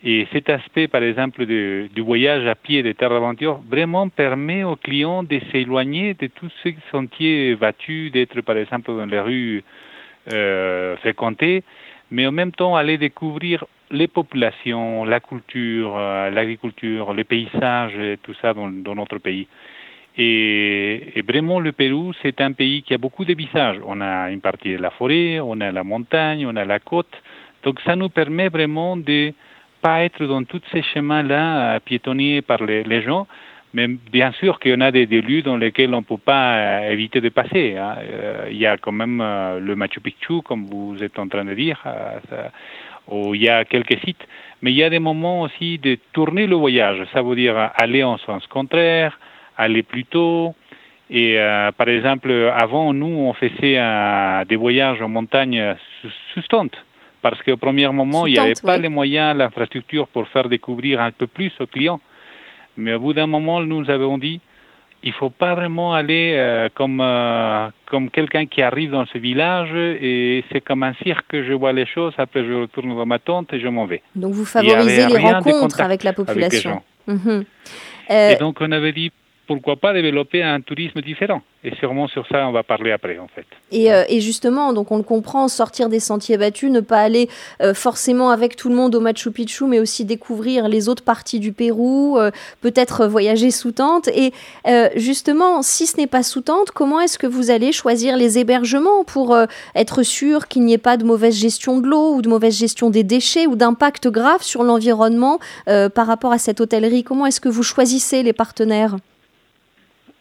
[0.03, 4.77] et cet aspect, par exemple, du voyage à pied des terres d'aventure, vraiment permet aux
[4.77, 9.63] clients de s'éloigner de tous ces sentiers battus, d'être, par exemple, dans les rues
[10.31, 11.63] euh, fréquentées,
[12.11, 18.35] mais en même temps aller découvrir les populations, la culture, euh, l'agriculture, les paysages, tout
[18.41, 19.47] ça dans notre pays.
[20.17, 23.77] Et, vraiment, le Pérou, c'est un pays qui a beaucoup de visages.
[23.85, 27.15] On a une partie de la forêt, on a la montagne, on a la côte.
[27.63, 29.33] Donc, ça nous permet vraiment de
[29.81, 33.27] pas être dans tous ces chemins-là piétonnés par les, gens.
[33.73, 36.55] Mais bien sûr qu'il y en a des, lieux dans lesquels on ne peut pas
[36.55, 37.77] euh, éviter de passer.
[37.77, 37.95] Hein.
[38.01, 41.45] Euh, il y a quand même euh, le Machu Picchu, comme vous êtes en train
[41.45, 41.81] de dire,
[43.07, 44.27] où il y a quelques sites.
[44.61, 47.05] Mais il y a des moments aussi de tourner le voyage.
[47.13, 49.17] Ça veut dire aller en sens contraire,
[49.59, 50.55] aller plus tôt.
[51.11, 55.75] Et euh, par exemple, avant, nous, on faisait euh, des voyages en montagne
[56.33, 56.77] sustantes,
[57.21, 61.11] parce qu'au premier moment, il n'y avait pas les moyens, l'infrastructure pour faire découvrir un
[61.11, 61.99] peu plus aux clients.
[62.77, 64.39] Mais au bout d'un moment, nous avons dit,
[65.01, 67.03] il faut pas vraiment aller euh, comme
[67.85, 71.73] comme quelqu'un qui arrive dans ce village et c'est comme un cirque que je vois
[71.73, 72.13] les choses.
[72.17, 74.03] Après, je retourne dans ma tente et je m'en vais.
[74.13, 76.83] Donc, vous favorisez les rencontres avec la population.
[77.07, 77.43] Mhm.
[78.09, 79.11] et donc, on avait dit
[79.55, 83.27] pourquoi pas développer un tourisme différent Et sûrement sur ça, on va parler après, en
[83.27, 83.47] fait.
[83.71, 87.29] Et, euh, justement, donc on le comprend, sortir des sentiers battus, ne pas aller
[87.63, 91.39] euh, forcément avec tout le monde au Machu Picchu, mais aussi découvrir les autres parties
[91.39, 92.29] du Pérou, euh,
[92.61, 94.07] peut-être voyager sous tente.
[94.09, 94.31] Et
[94.95, 99.03] justement, si ce n'est pas sous tente, comment est-ce que vous allez choisir les hébergements
[99.03, 99.35] pour
[99.73, 102.91] être sûr qu'il n'y ait pas de mauvaise gestion de l'eau ou de mauvaise gestion
[102.91, 107.03] des déchets ou d'impact grave sur l'environnement par rapport à cette hôtellerie?
[107.03, 108.95] Comment est-ce que vous choisissez les partenaires?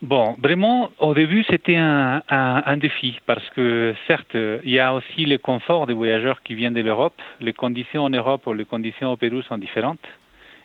[0.01, 5.27] Bon, vraiment, au début, c'était un, un, défi parce que, certes, il y a aussi
[5.27, 7.21] le confort des voyageurs qui viennent de l'Europe.
[7.41, 10.07] Les conditions en Europe ou les conditions au Pérou sont différentes.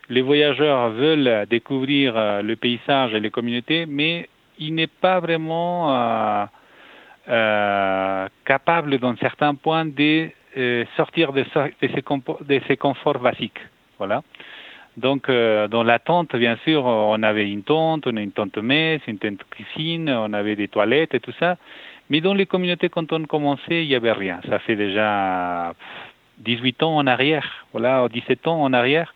[0.10, 5.96] Les voyageurs veulent découvrir euh, le paysage et les communautés, mais il n'est pas vraiment
[5.96, 6.46] euh,
[7.30, 11.48] euh, capable, dans certains points, de euh, sortir de, de,
[11.82, 12.04] ces
[12.46, 13.60] de ces conforts basiques.
[13.98, 14.22] Voilà.
[14.98, 18.58] Donc, euh, dans la tente, bien sûr, on avait une tente, on a une tente
[18.58, 21.58] messe, une tente cuisine, on avait des toilettes et tout ça.
[22.10, 24.40] Mais dans les communautés, quand on commençait, il n'y avait rien.
[24.48, 25.74] Ça fait déjà
[26.40, 29.14] 18 ans en arrière, voilà, 17 ans en arrière.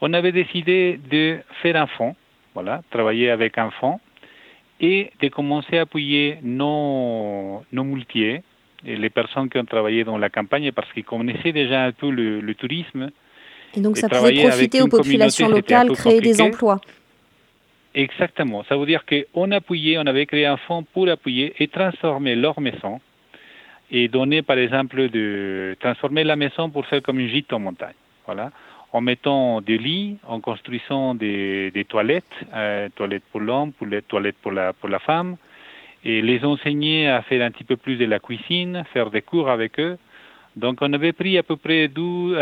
[0.00, 2.14] On avait décidé de faire un fonds,
[2.54, 3.98] voilà, travailler avec un fonds
[4.80, 8.42] et de commencer à appuyer nos, nos multiers,
[8.84, 12.54] les personnes qui ont travaillé dans la campagne parce qu'ils connaissaient déjà un peu le
[12.54, 13.10] tourisme
[13.76, 16.80] et donc ça pouvait profiter aux populations locales, créer des emplois.
[17.94, 18.64] Exactement.
[18.68, 22.58] Ça veut dire qu'on appuyait, on avait créé un fonds pour appuyer et transformer leur
[22.60, 23.00] maison
[23.90, 27.94] et donner, par exemple, de transformer la maison pour faire comme une gîte en montagne.
[28.24, 28.50] Voilà.
[28.92, 34.00] En mettant des lits, en construisant des, des toilettes, euh, toilettes pour l'homme, pour les
[34.02, 35.36] toilettes pour la, pour la femme,
[36.04, 39.50] et les enseigner à faire un petit peu plus de la cuisine, faire des cours
[39.50, 39.98] avec eux.
[40.56, 42.36] Donc on avait pris à peu près 12,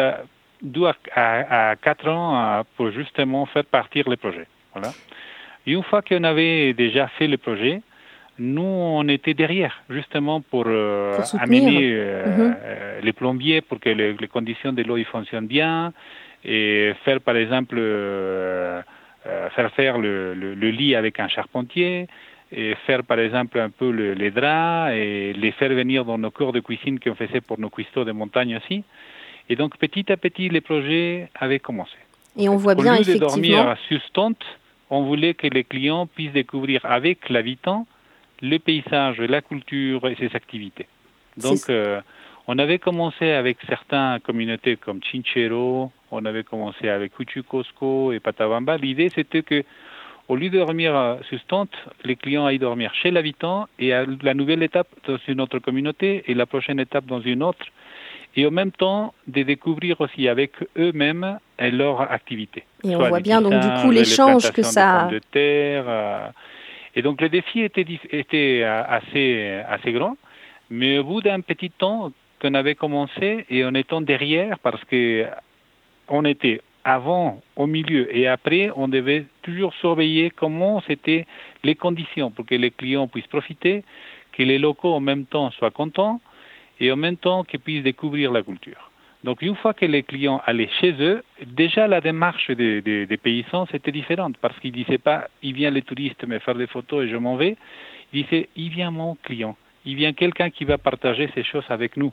[0.62, 4.46] deux à, quatre ans pour justement faire partir le projet.
[4.75, 4.92] Voilà.
[5.66, 7.83] Et une fois qu'on avait déjà fait le projet,
[8.38, 12.57] nous, on était derrière, justement pour, euh, amener euh, mhm.
[12.59, 15.92] euh, les plombiers pour que les conditions de l'eau fonctionnent bien,
[16.42, 17.77] et faire par exemple
[19.55, 22.07] faire faire le, lit avec un charpentier,
[22.51, 26.53] et faire par exemple un peu les draps et les faire venir dans nos cours
[26.53, 28.83] de cuisine qu'on faisait pour nos cuistots de montagne aussi.
[29.51, 31.97] Et donc petit à petit, les projets avaient commencé.
[32.39, 33.37] Et on voit bien Au lieu effectivement.
[33.37, 34.45] de dormir sur tente,
[34.89, 37.87] on voulait que les clients puissent découvrir avec l'habitant
[38.41, 40.87] le paysage, la culture et ses activités.
[41.37, 42.01] Donc, euh,
[42.47, 48.77] on avait commencé avec certaines communautés comme Chinchero, on avait commencé avec Uchucosco et Patabamba.
[48.77, 49.65] L'idée, c'était que
[50.29, 54.35] au lieu de dormir sur tente, les clients aillent dormir chez l'habitant et à la
[54.35, 57.67] nouvelle étape dans une autre communauté et la prochaine étape dans une autre.
[58.37, 62.64] Et en même temps, de découvrir aussi avec eux-mêmes leur activité.
[62.85, 65.09] Et on voit bien donc du coup l'échange que ça.
[65.11, 66.29] De terre, euh,
[66.95, 70.16] et donc le défi était, était euh, assez, assez grand.
[70.71, 75.27] Mais au bout d'un petit temps qu'on avait commencé et en étant derrière, parce que
[76.09, 81.27] on était avant, au milieu et après, on devait toujours surveiller comment c'était
[81.62, 83.85] les conditions pour que les clients puissent profiter,
[84.33, 86.21] que les locaux en même temps soient contents
[86.81, 88.90] et en même temps qu'ils puissent découvrir la culture.
[89.23, 93.93] Donc une fois que les clients allaient chez eux, déjà la démarche des, paysans c'était
[93.93, 97.16] différente parce qu'ils disaient pas il vient les touristes me faire des photos et je
[97.16, 97.57] m'en vais.
[98.12, 101.99] Ils disaient il vient mon client, il vient quelqu'un qui va partager ces choses avec
[101.99, 102.12] nous.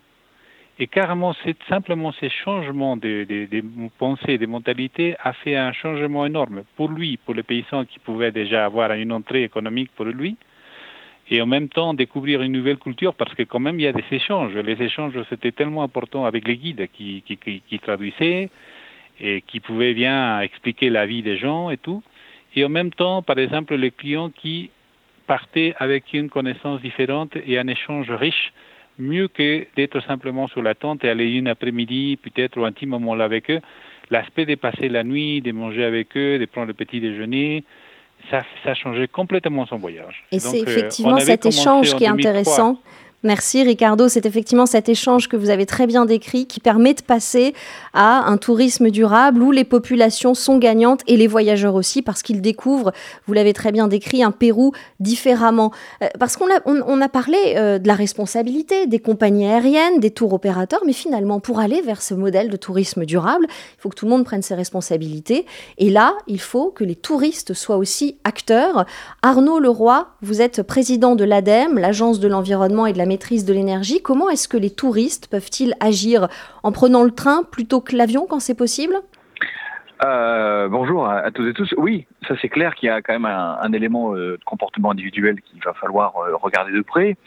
[0.79, 1.33] Et carrément,
[1.67, 3.63] simplement ces changements de, de,
[3.97, 8.31] pensées, de mentalités a fait un changement énorme pour lui, pour les paysans qui pouvaient
[8.31, 10.37] déjà avoir une entrée économique pour lui,
[11.29, 13.93] et en même temps découvrir une nouvelle culture parce que quand même il y a
[13.93, 14.55] des échanges.
[14.55, 17.23] Les échanges c'était tellement important avec les guides qui,
[17.81, 18.49] traduisaient
[19.19, 22.01] et qui pouvaient bien expliquer la vie des gens et tout.
[22.55, 24.71] Et en même temps, par exemple, les clients qui
[25.27, 28.53] partaient avec une connaissance différente et un échange riche
[28.97, 32.85] mieux que d'être simplement sur la tente et aller une après-midi, peut-être, ou un petit
[32.85, 33.61] moment là avec eux.
[34.09, 37.63] L'aspect de passer la nuit, de manger avec eux, de prendre le petit déjeuner,
[38.31, 40.23] ça, ça a changé complètement son voyage.
[40.31, 42.81] Et c'est euh, effectivement cet échange qui est intéressant.
[43.23, 47.01] Merci Ricardo, c'est effectivement cet échange que vous avez très bien décrit qui permet de
[47.01, 47.55] passer
[47.93, 52.41] à un tourisme durable où les populations sont gagnantes et les voyageurs aussi parce qu'ils
[52.41, 52.91] découvrent,
[53.25, 55.71] vous l'avez très bien décrit, un Pérou différemment.
[56.03, 60.83] Euh, parce qu'on a, parlé euh, de la responsabilité des compagnies aériennes, des tours opérateurs,
[60.85, 64.11] mais finalement pour aller vers ce modèle de tourisme durable, il faut que tout le
[64.11, 65.47] monde prenne ses responsabilités.
[65.79, 68.85] Et là, il faut que les touristes soient aussi acteurs.
[69.23, 73.53] Arnaud Leroy, vous êtes président de l'ADEME, l'Agence de l'environnement et de la maîtrise de
[73.53, 74.01] l'énergie.
[74.01, 76.27] Comment est-ce que les touristes peuvent-ils agir
[76.63, 78.95] en prenant le train plutôt que l'avion quand c'est possible?
[80.05, 81.73] Euh, bonjour à, tous et tous.
[81.77, 85.41] Oui, ça c'est clair qu'il y a quand même un, élément euh, de comportement individuel
[85.41, 87.17] qu'il va falloir euh, regarder de près.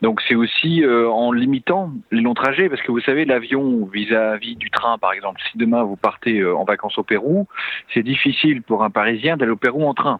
[0.00, 4.70] Donc c'est aussi en limitant les longs trajets, parce que vous savez, l'avion vis-à-vis du
[4.70, 7.46] train, par exemple, si demain vous partez en vacances au Pérou,
[7.92, 10.18] c'est difficile pour un Parisien d'aller au Pérou en train.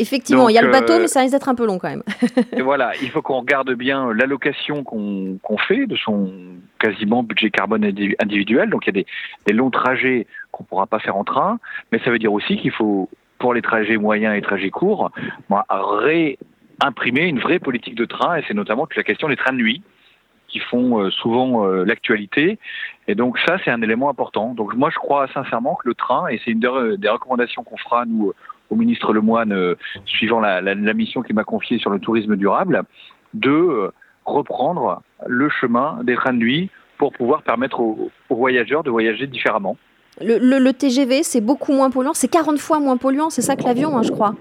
[0.00, 1.90] Effectivement, il y a le bateau, euh, mais ça risque d'être un peu long quand
[1.90, 2.02] même.
[2.56, 6.32] et voilà, il faut qu'on regarde bien l'allocation qu'on fait de son
[6.78, 8.70] quasiment budget carbone individuel.
[8.70, 9.04] Donc il y a
[9.46, 11.58] des, longs trajets qu'on ne pourra pas faire en train,
[11.92, 15.10] mais ça veut dire aussi qu'il faut, pour les trajets moyens et trajets courts,
[15.50, 19.58] réimprimer une vraie politique de train, et c'est notamment toute la question des trains de
[19.58, 19.82] nuit
[20.48, 22.58] qui font euh, souvent euh, l'actualité.
[23.06, 24.54] Et donc ça, c'est un élément important.
[24.54, 28.06] Donc moi, je crois sincèrement que le train, et c'est une des recommandations qu'on fera,
[28.06, 28.32] nous,
[28.70, 29.74] au ministre Lemoine, euh,
[30.06, 32.82] suivant la, mission qu'il m'a confiée sur le tourisme durable,
[33.34, 33.92] de euh,
[34.24, 39.76] reprendre le chemin des trains de nuit pour pouvoir permettre aux, voyageurs de voyager différemment.
[40.20, 43.96] Le, TGV, c'est beaucoup moins polluant, c'est 40 fois moins polluant, c'est ça que l'avion,
[43.96, 44.34] hein, je crois.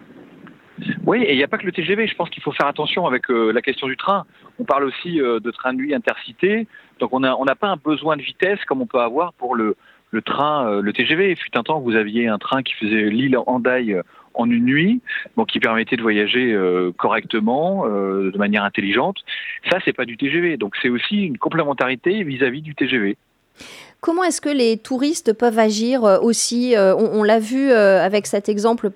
[1.06, 2.08] Oui, et il n'y a pas que le TGV.
[2.08, 4.26] Je pense qu'il faut faire attention avec euh, la question du train.
[4.60, 6.68] On parle aussi de train de nuit intercité.
[7.00, 9.76] Donc on n'a on pas un besoin de vitesse comme on peut avoir pour le,
[10.12, 11.32] le train, le TGV.
[11.32, 14.02] Il fut un temps, vous aviez un train qui faisait Lille-Hendaye
[14.34, 15.02] en une nuit,
[15.38, 19.18] donc qui permettait de voyager euh, correctement, euh, de manière intelligente.
[19.70, 23.18] Ça, c'est pas du TGV, donc c'est aussi une complémentarité vis-à-vis du TGV.
[24.02, 28.90] Comment est-ce que les touristes peuvent agir euh, aussi On, l'a vu avec cet exemple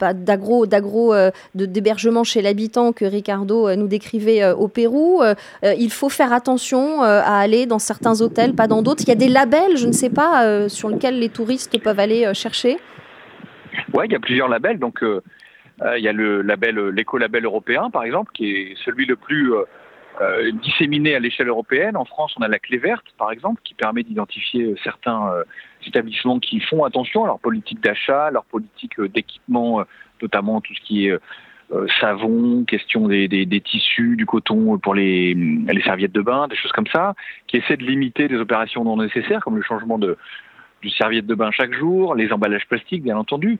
[1.55, 5.21] d'hébergement chez l'habitant que Ricardo nous décrivait au Pérou.
[5.61, 9.03] il faut faire attention à aller dans certains hôtels, pas dans d'autres.
[9.03, 12.33] Il y a des labels, je ne sais pas, sur lesquels les touristes peuvent aller
[12.33, 12.77] chercher.
[13.93, 14.79] Oui, il y a plusieurs labels.
[14.79, 15.21] Donc, euh,
[15.81, 19.15] euh, il y a le label, euh, l'écolabel européen, par exemple, qui est celui le
[19.15, 19.53] plus
[20.61, 21.97] disséminé à l'échelle européenne.
[21.97, 25.27] En France, on a la clé verte, par exemple, qui permet d'identifier certains
[25.87, 29.83] établissements qui font attention à leur politique d'achat, leur politique d'équipement,
[30.21, 31.17] notamment tout ce qui est
[31.99, 36.85] savon, question des, tissus, du coton pour les, les serviettes de bain, des choses comme
[36.93, 37.15] ça,
[37.47, 40.15] qui essaient de limiter des opérations non nécessaires, comme le changement de,
[40.83, 43.57] du serviette de bain chaque jour, les emballages plastiques, bien entendu.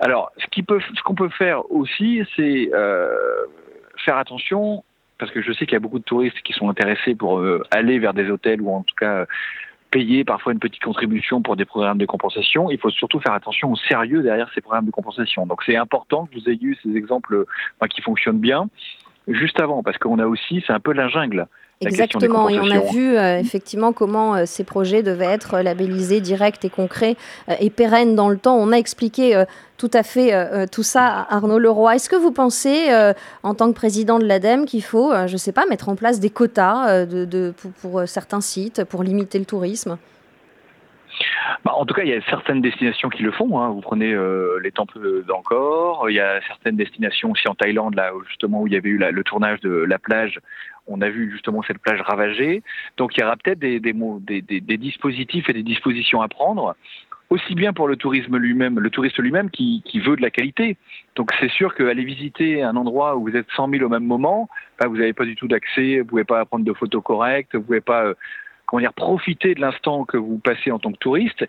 [0.00, 3.14] Alors, ce qu'on peut, faire aussi, c'est euh,
[4.04, 4.82] faire attention,
[5.18, 7.62] parce que je sais qu'il y a beaucoup de touristes qui sont intéressés pour euh,
[7.70, 9.26] aller vers des hôtels ou en tout cas
[9.90, 12.70] payer parfois une petite contribution pour des programmes de compensation.
[12.70, 15.46] Il faut surtout faire attention au sérieux derrière ces programmes de compensation.
[15.46, 17.44] Donc c'est important que vous ayez eu ces exemples
[17.90, 18.70] qui fonctionnent bien
[19.28, 21.46] juste avant, parce qu'on a aussi, c'est un peu la jungle.
[21.86, 26.64] Exactement, et on a vu euh, effectivement comment euh, ces projets devaient être labellisés directs
[26.64, 27.16] et concrets
[27.48, 28.56] euh, et pérennes dans le temps.
[28.56, 29.42] On a expliqué
[29.76, 30.32] tout à fait
[30.70, 31.96] tout ça à Arnaud Leroy.
[31.96, 32.90] Est-ce que vous pensez,
[33.42, 36.20] en tant que président de l'ADEME, qu'il faut, je ne sais pas, mettre en place
[36.20, 39.98] des quotas de, pour, certains sites pour limiter le tourisme?
[41.64, 43.60] Bah, en tout cas, il y a certaines destinations qui le font.
[43.60, 43.70] Hein.
[43.70, 44.16] Vous prenez
[44.62, 46.08] les temples d'Angkor.
[46.10, 48.98] Il y a certaines destinations aussi en Thaïlande, là justement où il y avait eu
[48.98, 50.40] le tournage de la plage
[50.86, 52.62] on a vu justement cette plage ravagée.
[52.96, 53.80] Donc il y aura peut-être des,
[54.78, 56.76] dispositifs et des dispositions à prendre,
[57.30, 60.76] aussi bien pour le tourisme lui-même, le touriste lui-même qui, veut de la qualité.
[61.16, 64.48] Donc c'est sûr qu'aller visiter un endroit où vous êtes 100 000 au même moment,
[64.78, 67.62] bah, vous n'avez pas du tout d'accès, vous pouvez pas prendre de photos correctes, vous
[67.62, 68.14] pouvez pas euh,
[68.78, 71.44] dire, profiter de l'instant que vous passez en tant que touriste.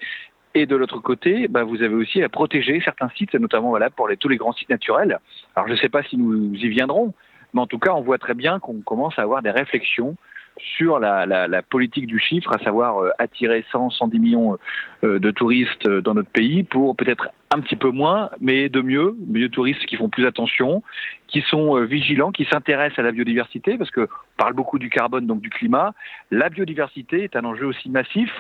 [0.55, 4.07] Et de l'autre côté, bah, vous avez aussi à protéger certains sites, notamment voilà, pour
[4.19, 5.19] tous les grands sites naturels.
[5.55, 7.13] Alors je ne sais pas si nous y viendrons,
[7.53, 10.15] mais en tout cas, on voit très bien qu'on commence à avoir des réflexions
[10.59, 14.57] sur la, politique du chiffre, à savoir euh, attirer 100, 110 millions
[15.03, 18.81] euh, de touristes euh, dans notre pays pour peut-être un petit peu moins, mais de
[18.81, 20.83] mieux, mieux touristes qui font plus attention,
[21.27, 25.41] qui sont vigilants, qui s'intéressent à la biodiversité, parce qu'on parle beaucoup du carbone, donc
[25.41, 25.93] du climat.
[26.31, 28.31] La biodiversité est un enjeu aussi massif,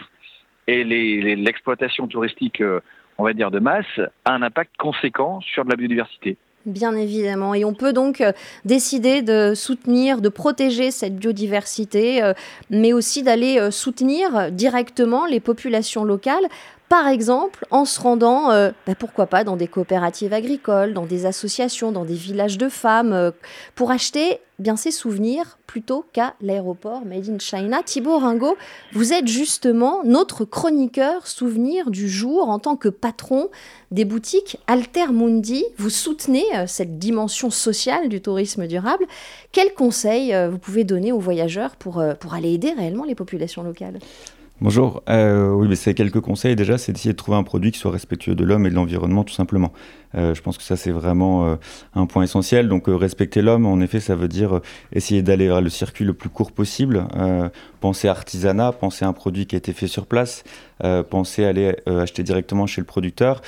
[0.65, 2.63] et l'exploitation touristique,
[3.19, 6.37] on va dire, de masse, a un impact conséquent sur la biodiversité.
[6.65, 7.53] Bien évidemment.
[7.53, 8.31] Et on peut donc euh,
[8.63, 12.33] décider de soutenir, de protéger cette biodiversité, euh,
[12.69, 16.47] mais aussi d'aller euh, soutenir directement les populations locales
[16.93, 21.25] par exemple, en se rendant, euh, bah, pourquoi pas, dans des coopératives agricoles, dans des
[21.25, 23.31] associations, dans des villages de femmes, euh,
[23.73, 27.81] pour acheter bien ces souvenirs plutôt qu'à l'aéroport Made in China.
[27.83, 28.55] Thibaut Ringo,
[28.91, 33.49] vous êtes justement notre chroniqueur souvenir du jour en tant que patron
[33.89, 35.65] des boutiques Altermundi.
[35.79, 39.05] Vous soutenez euh, cette dimension sociale du tourisme durable.
[39.51, 43.97] Quels conseils vous pouvez donner aux voyageurs pour, pour aller aider réellement les populations locales?
[44.61, 45.03] Bonjour.
[45.09, 47.91] Euh, oui, mais c'est quelques conseils déjà, c'est d'essayer de trouver un produit qui soit
[47.91, 49.73] respectueux de l'homme et de l'environnement, tout simplement.
[50.15, 51.55] Euh, je pense que ça, c'est vraiment euh,
[51.95, 52.69] un point essentiel.
[52.69, 54.61] Donc, respecter l'homme, en effet, ça veut dire
[54.93, 57.05] essayer d'aller vers le circuit le plus court possible.
[57.83, 60.45] Penser artisanat, penser à un produit qui a été fait sur place,
[61.09, 63.41] penser à aller acheter directement chez le producteur.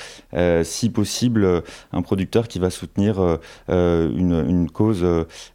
[0.62, 5.06] si possible, un producteur qui va soutenir une, cause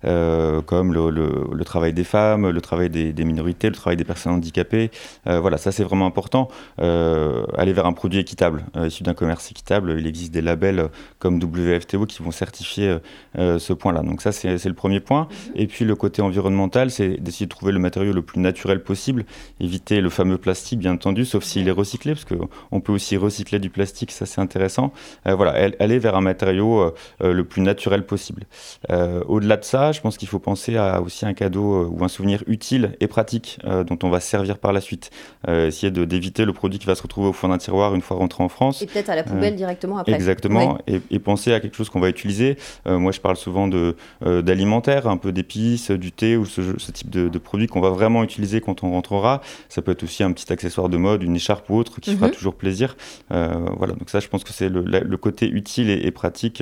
[0.02, 4.90] comme le, travail des femmes, le travail des, des, minorités, le travail des personnes handicapées.
[5.26, 6.50] voilà, ça, c'est vraiment important.
[6.78, 9.96] aller vers un produit équitable, issu d'un commerce équitable.
[10.00, 10.90] Il existe des labels
[11.20, 13.00] comme WFTO qui vont certifier euh,
[13.38, 14.02] euh, ce point-là.
[14.02, 15.28] Donc ça, c'est le premier point.
[15.56, 19.26] Et puis le côté environnemental, c'est d'essayer de trouver le matériau le plus naturel possible,
[19.60, 23.60] éviter le fameux plastique, bien entendu, sauf s'il est recyclé, parce qu'on peut aussi recycler
[23.60, 24.94] du plastique, ça c'est intéressant.
[25.28, 28.44] Euh, voilà, aller vers un matériau le plus naturel possible.
[28.90, 32.44] Au-delà de ça, je pense qu'il faut penser à aussi un cadeau ou un souvenir
[32.48, 35.12] utile et pratique dont on va servir par la suite.
[35.48, 38.44] essayer d'éviter le produit qui va se retrouver au fond d'un tiroir une fois rentré
[38.44, 38.82] en France.
[38.82, 40.14] Et peut-être à la poubelle directement après.
[40.14, 42.58] Exactement et, penser à quelque chose qu'on va utiliser.
[42.88, 47.10] Euh, moi, je parle souvent euh, d'alimentaire, un peu d'épices, du thé ou ce, type
[47.10, 49.42] de, de produit qu'on va vraiment utiliser quand on rentrera.
[49.70, 52.28] Ça peut être aussi un petit accessoire de mode, une écharpe ou autre qui fera
[52.28, 52.34] mhm.
[52.34, 52.96] toujours plaisir.
[53.32, 56.62] Euh, voilà, donc ça, je pense que c'est le, le côté utile et, pratique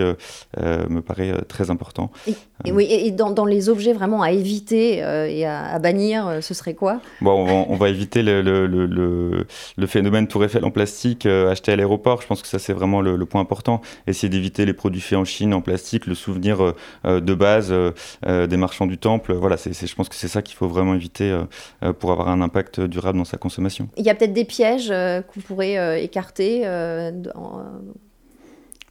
[0.58, 2.12] me paraît très important.
[2.66, 6.76] Et, oui, et dans, dans, les objets vraiment à éviter et à, bannir, ce serait
[6.76, 7.02] quoi?
[7.22, 12.22] Bon, on va, éviter le, le, le, phénomène Tour Eiffel en plastique acheté à l'aéroport.
[12.22, 15.26] Je pense que ça, c'est vraiment le, point important essayer d'éviter les produits faits en
[15.26, 19.34] Chine en plastique, le souvenir euh, euh, de base euh, des marchands du temple.
[19.34, 21.38] Voilà, c'est, je pense que c'est ça qu'il faut vraiment éviter
[21.94, 23.90] pour avoir un impact durable dans sa consommation.
[23.98, 24.94] Il y a peut-être des pièges
[25.28, 26.66] qu'on pourrait écarter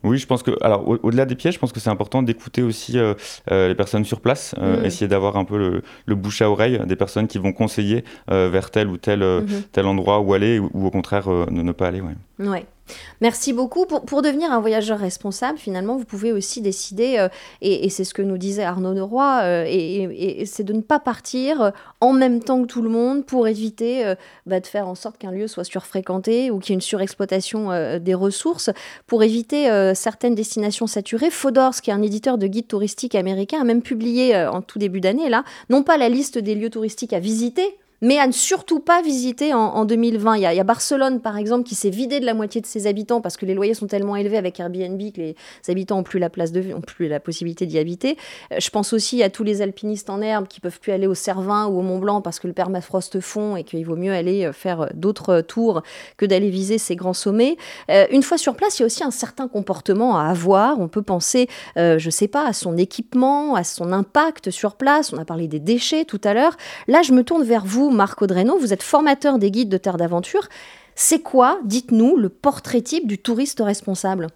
[0.04, 2.98] oui, je pense que, alors au-delà des pièges, je pense que c'est important d'écouter aussi
[3.50, 4.84] les personnes sur place, mm.
[4.84, 8.86] essayer d'avoir un peu le, bouche à oreille des personnes qui vont conseiller vers tel
[8.88, 9.62] ou tel, mm-hmm.
[9.72, 12.00] tel endroit où aller ou, au contraire ne, ne pas aller.
[12.00, 12.46] Ouais.
[12.46, 12.66] ouais.
[13.20, 13.86] Merci beaucoup.
[13.86, 17.28] Pour, devenir un voyageur responsable, finalement, vous pouvez aussi décider, euh,
[17.60, 21.62] et, c'est ce que nous disait Arnaud Leroy, euh, et, c'est de ne pas partir
[21.62, 21.70] euh,
[22.00, 24.14] en même temps que tout le monde pour éviter
[24.46, 27.98] bah, de faire en sorte qu'un lieu soit surfréquenté ou qu'il y ait une surexploitation
[27.98, 28.70] des ressources,
[29.06, 31.30] pour éviter certaines destinations saturées.
[31.30, 35.00] Fodors, qui est un éditeur de guides touristiques américain, a même publié en tout début
[35.00, 38.80] d'année, là, non pas la liste des lieux touristiques à visiter, mais à ne surtout
[38.80, 40.36] pas visiter en, 2020.
[40.36, 43.20] Il y, a, Barcelone, par exemple, qui s'est vidé de la moitié de ses habitants
[43.20, 45.36] parce que les loyers sont tellement élevés avec Airbnb que les
[45.68, 48.16] habitants n'ont plus la place de, ont plus la possibilité d'y habiter.
[48.52, 51.14] Euh, je pense aussi à tous les alpinistes en herbe qui peuvent plus aller au
[51.14, 54.44] Cervin ou au Mont Blanc parce que le permafrost fond et qu'il vaut mieux aller
[54.44, 55.82] euh, faire euh, d'autres tours
[56.16, 57.56] que d'aller viser ces grands sommets.
[57.88, 60.78] une fois sur place, il y a aussi un certain comportement à avoir.
[60.80, 65.12] On peut penser, je ne sais pas, à son équipement, à son impact sur place.
[65.12, 66.56] On a parlé des déchets tout à l'heure.
[66.86, 69.96] Là, je me tourne vers vous Marc Audreno, vous êtes formateur des guides de Terre
[69.96, 70.48] d'Aventure.
[70.94, 74.28] C'est quoi, dites-nous, le portrait type du touriste responsable?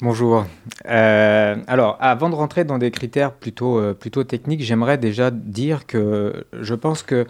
[0.00, 0.44] Bonjour.
[0.86, 5.86] Euh, alors, avant de rentrer dans des critères plutôt, euh, plutôt techniques, j'aimerais déjà dire
[5.86, 7.26] que je pense que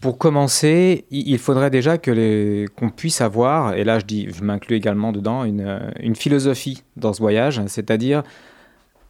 [0.00, 4.76] pour commencer, il faudrait déjà que qu'on puisse avoir, et là je dis, je m'inclus
[4.76, 8.22] également dedans, une, une philosophie dans ce voyage, c'est-à-dire,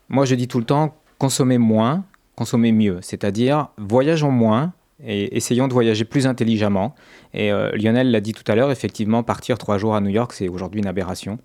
[0.09, 2.05] moi je dis tout le temps, consommer moins,
[2.36, 4.72] consommer mieux, c'est-à-dire voyageons moins,
[5.05, 6.94] et essayons de voyager plus intelligemment.
[7.34, 10.32] Et euh, Lionel l'a dit tout à l'heure, effectivement, partir trois jours à New York,
[10.32, 11.38] c'est aujourd'hui une aberration.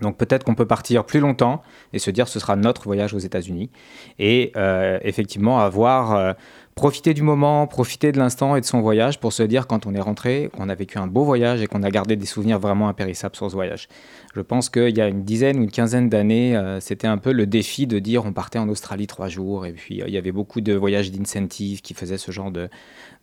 [0.00, 1.62] Donc peut-être qu'on peut partir plus longtemps
[1.92, 3.70] et se dire ce sera notre voyage aux États-Unis.
[4.18, 6.32] Et euh, effectivement avoir euh,
[6.74, 9.94] profiter du moment, profiter de l'instant et de son voyage pour se dire quand on
[9.94, 12.88] est rentré qu'on a vécu un beau voyage et qu'on a gardé des souvenirs vraiment
[12.88, 13.88] impérissables sur ce voyage.
[14.34, 17.32] Je pense qu'il y a une dizaine ou une quinzaine d'années, euh, c'était un peu
[17.32, 20.18] le défi de dire on partait en Australie trois jours et puis euh, il y
[20.18, 22.68] avait beaucoup de voyages d'incentive qui faisaient ce genre de,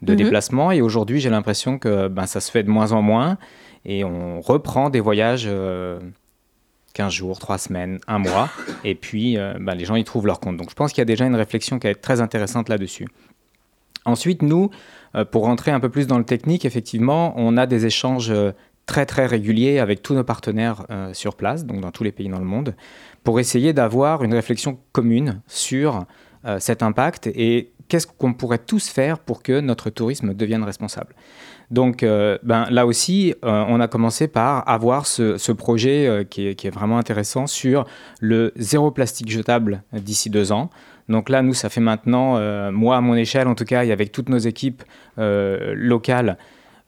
[0.03, 0.17] de mhm.
[0.17, 3.37] déplacement et aujourd'hui j'ai l'impression que ben, ça se fait de moins en moins
[3.85, 5.45] et on reprend des voyages...
[5.45, 8.49] 15 euh, jours, 3 semaines, un mois,
[8.83, 10.57] et puis ben, les gens y trouvent leur compte.
[10.57, 13.07] Donc je pense qu'il y a déjà une réflexion qui est très intéressante là-dessus.
[14.09, 14.71] Ensuite, nous,
[15.15, 18.51] euh, pour rentrer un peu plus dans le technique, effectivement, on a des échanges euh,
[18.87, 22.27] très très réguliers avec tous nos partenaires euh, sur place, donc dans tous les pays
[22.27, 22.75] dans le monde,
[23.23, 26.05] pour essayer d'avoir une réflexion commune sur
[26.59, 31.13] cet impact et qu'est-ce qu'on pourrait tous faire pour que notre tourisme devienne responsable.
[31.69, 36.69] Donc ben, là aussi, on a commencé par avoir ce, projet qui, est, qui, est,
[36.69, 37.85] vraiment intéressant sur
[38.21, 40.69] le zéro plastique jetable d'ici deux ans.
[41.09, 43.91] Donc là, nous, ça fait maintenant, euh, moi à mon échelle en tout cas, et
[43.91, 44.83] avec toutes nos équipes
[45.17, 46.37] euh, locales,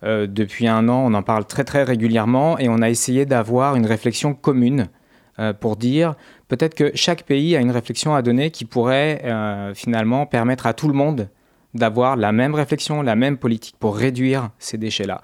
[0.03, 3.75] euh, depuis un an, on en parle très très régulièrement et on a essayé d'avoir
[3.75, 4.87] une réflexion commune
[5.59, 6.13] pour dire
[6.49, 9.23] peut-être que chaque pays a une réflexion à donner qui pourrait
[9.73, 11.29] finalement permettre à tout le monde
[11.73, 15.21] d'avoir la même réflexion, la même politique pour réduire ces déchets-là.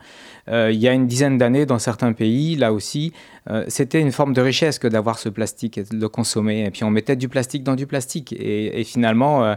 [0.50, 3.12] Euh, il y a une dizaine d'années, dans certains pays, là aussi,
[3.50, 6.66] euh, c'était une forme de richesse que d'avoir ce plastique et de le consommer.
[6.66, 8.34] Et puis on mettait du plastique dans du plastique.
[8.38, 9.56] Et, finalement, euh,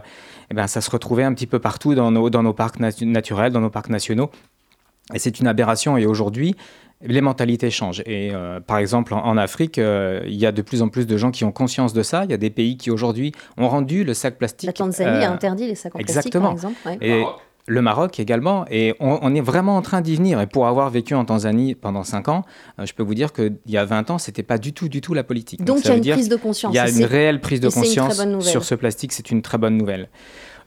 [0.49, 3.53] eh ben, ça se retrouvait un petit peu partout dans nos, dans nos parcs naturels,
[3.53, 4.29] dans nos parcs nationaux.
[5.13, 5.97] Et c'est une aberration.
[5.97, 6.55] Et aujourd'hui,
[7.03, 8.03] les mentalités changent.
[8.05, 11.17] Et euh, par exemple, en, Afrique, euh, il y a de plus en plus de
[11.17, 12.23] gens qui ont conscience de ça.
[12.25, 14.67] Il y a des pays qui aujourd'hui ont rendu le sac plastique.
[14.67, 16.75] La Tanzanie a euh, interdit les sacs en plastique, par exemple.
[17.01, 17.23] Et
[17.67, 18.65] le Maroc également.
[18.69, 20.41] Et on, est vraiment en train d'y venir.
[20.41, 22.43] Et pour avoir vécu en Tanzanie pendant 5 ans,
[22.83, 25.13] je peux vous dire qu'il y a 20 ans, c'était pas du tout, du tout
[25.13, 25.63] la politique.
[25.63, 26.73] Donc, il y a une prise de conscience.
[26.73, 29.13] Il y a une réelle prise de conscience sur ce plastique.
[29.13, 30.09] C'est une très bonne nouvelle.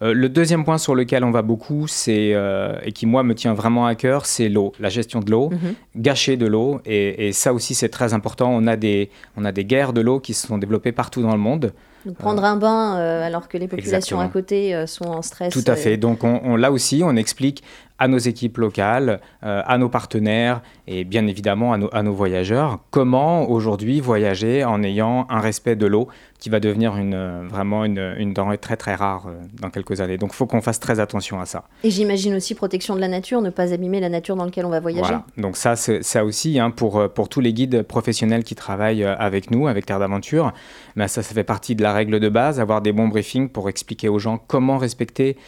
[0.02, 3.34] Euh, le deuxième point sur lequel on va beaucoup, c'est euh, et qui moi me
[3.34, 5.74] tient vraiment à cœur, c'est l'eau, la gestion de l'eau, mhm.
[5.96, 8.50] gâcher de l'eau, et, ça aussi c'est très important.
[8.52, 11.32] On a des on a des guerres de l'eau qui se sont développées partout dans
[11.32, 11.72] le monde.
[12.18, 15.52] prendre un bain euh, alors que les populations à côté sont en stress.
[15.52, 15.96] Tout à fait.
[15.96, 17.62] Donc on, là aussi, on explique
[18.04, 22.78] à nos équipes locales, à nos partenaires et bien évidemment à nos, à nos voyageurs
[22.90, 27.86] comment aujourd'hui voyager en ayant un respect de l'eau qui va devenir une, euh, vraiment
[27.86, 30.18] une, une, denrée très très rare euh, dans quelques années.
[30.18, 31.64] Donc il faut qu'on fasse très attention à ça.
[31.84, 34.70] Et j'imagine aussi protection de la nature, ne pas abîmer la nature dans laquelle on
[34.70, 35.02] va voyager.
[35.02, 35.24] Voilà.
[35.38, 39.50] Donc ça, ça aussi, hein, pour, euh, pour tous les guides professionnels qui travaillent avec
[39.50, 40.52] nous, avec Terre d'Aventure,
[40.96, 43.70] ben ça, ça fait partie de la règle de base, avoir des bons briefings pour
[43.70, 45.38] expliquer aux gens comment respecter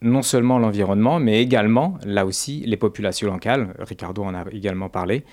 [0.00, 3.74] non seulement l'environnement, mais également, là aussi, les populations locales.
[3.80, 5.24] Ricardo en a également parlé.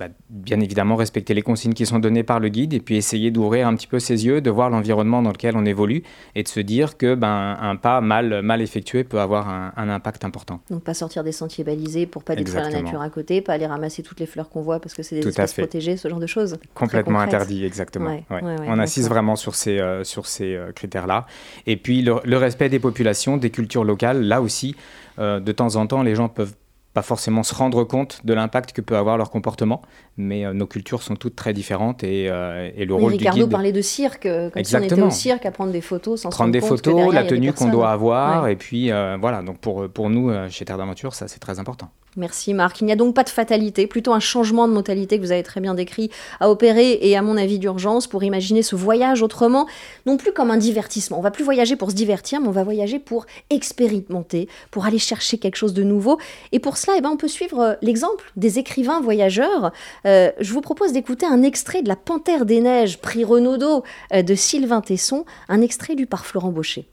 [0.00, 3.30] Bah, bien évidemment respecter les consignes qui sont données par le guide et puis essayer
[3.30, 6.04] d'ouvrir un petit peu ses yeux, de voir l'environnement dans lequel on évolue
[6.34, 10.24] et de se dire que ben, un pas mal, mal effectué peut avoir un, impact
[10.24, 10.62] important.
[10.70, 13.66] Donc pas sortir des sentiers balisés pour pas détruire la nature à côté, pas aller
[13.66, 16.26] ramasser toutes les fleurs qu'on voit parce que c'est des espèces protégées, ce genre de
[16.26, 16.56] choses.
[16.72, 18.18] Complètement interdit, exactement.
[18.30, 21.26] on insiste vraiment sur ces, euh, sur ces euh, critères-là.
[21.66, 24.74] Et puis le, respect des populations, des cultures locales, là aussi,
[25.18, 26.54] euh, de temps en temps, les gens peuvent
[26.92, 29.82] pas forcément se rendre compte de l'impact que peut avoir leur comportement,
[30.16, 33.44] mais euh, nos cultures sont toutes très différentes et, euh, et le rôle Ricardo du
[33.44, 33.52] guide...
[33.52, 36.30] parlait de cirque, euh, comme si on était au cirque à prendre des photos sans
[36.30, 40.32] prendre des photos, la tenue qu'on doit avoir, et puis voilà, donc pour, pour nous,
[40.50, 41.90] chez Terre d'Aventure, ça c'est très important.
[42.16, 42.80] Merci Marc.
[42.80, 45.44] Il n'y a donc pas de fatalité, plutôt un changement de modalité que vous avez
[45.44, 49.66] très bien décrit à opérer et à mon avis d'urgence pour imaginer ce voyage autrement,
[50.06, 51.18] non plus comme un divertissement.
[51.18, 54.98] On va plus voyager pour se divertir, mais on va voyager pour expérimenter, pour aller
[54.98, 56.18] chercher quelque chose de nouveau.
[56.50, 59.72] Et pour cela, eh ben, on peut suivre euh, l'exemple des écrivains voyageurs.
[60.04, 64.22] Euh, je vous propose d'écouter un extrait de La Panthère des Neiges, prix Renaudot euh,
[64.22, 66.88] de Sylvain Tesson, un extrait lu par Florent Baucher.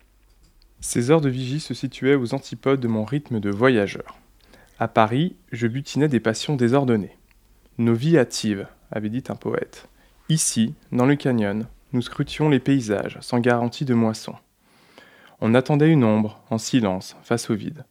[0.80, 4.20] Ces heures de vigie se situaient aux antipodes de mon rythme de voyageur.
[4.80, 7.18] À Paris, je butinais des passions désordonnées.
[7.80, 9.90] Nos vies hâtives, avait dit un poète.
[10.30, 14.36] Ici, dans le canyon, nous scrutions les paysages sans garantie de moisson.
[15.42, 17.86] On attendait une ombre, en silence, face au vide.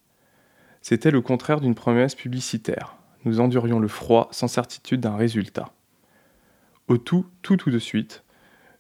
[0.81, 2.95] C'était le contraire d'une promesse publicitaire.
[3.25, 5.73] Nous endurions le froid sans certitude d'un résultat.
[6.87, 8.23] Au tout, tout tout de suite,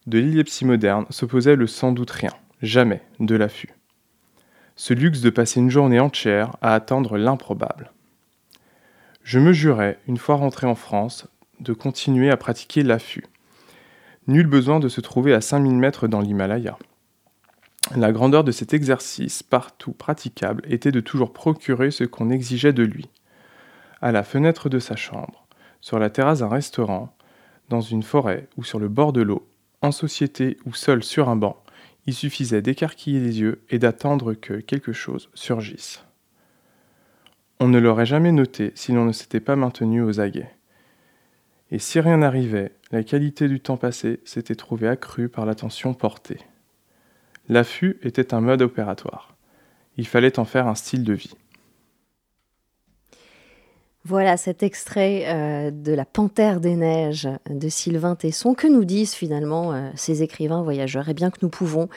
[0.06, 2.32] de l'illepsie moderne s'opposait le sans doute rien,
[2.62, 3.74] jamais, de l'affût.
[4.76, 7.90] Ce luxe de passer une journée entière à attendre l'improbable.
[9.26, 11.26] Je me jurais, une fois rentré en France,
[11.58, 13.24] de continuer à pratiquer l'affût.
[14.28, 16.78] Nul besoin de se trouver à 5000 mètres dans l'Himalaya.
[17.96, 22.84] La grandeur de cet exercice, partout praticable, était de toujours procurer ce qu'on exigeait de
[22.84, 23.10] lui.
[24.00, 25.48] À la fenêtre de sa chambre,
[25.80, 27.12] sur la terrasse d'un restaurant,
[27.68, 29.48] dans une forêt ou sur le bord de l'eau,
[29.82, 31.60] en société ou seul sur un banc,
[32.06, 36.04] il suffisait d'écarquiller les yeux et d'attendre que quelque chose surgisse.
[37.58, 40.54] On ne l'aurait jamais noté si l'on ne s'était pas maintenu aux aguets.
[41.70, 46.40] Et si rien n'arrivait, la qualité du temps passé s'était trouvée accrue par l'attention portée.
[47.48, 49.34] L'affût était un mode opératoire.
[49.96, 51.34] Il fallait en faire un style de vie.
[54.08, 58.54] Voilà cet extrait euh, de La Panthère des Neiges de Sylvain Tesson.
[58.54, 61.08] Que nous disent finalement euh, ces écrivains voyageurs?
[61.08, 61.88] Eh bien que nous pouvons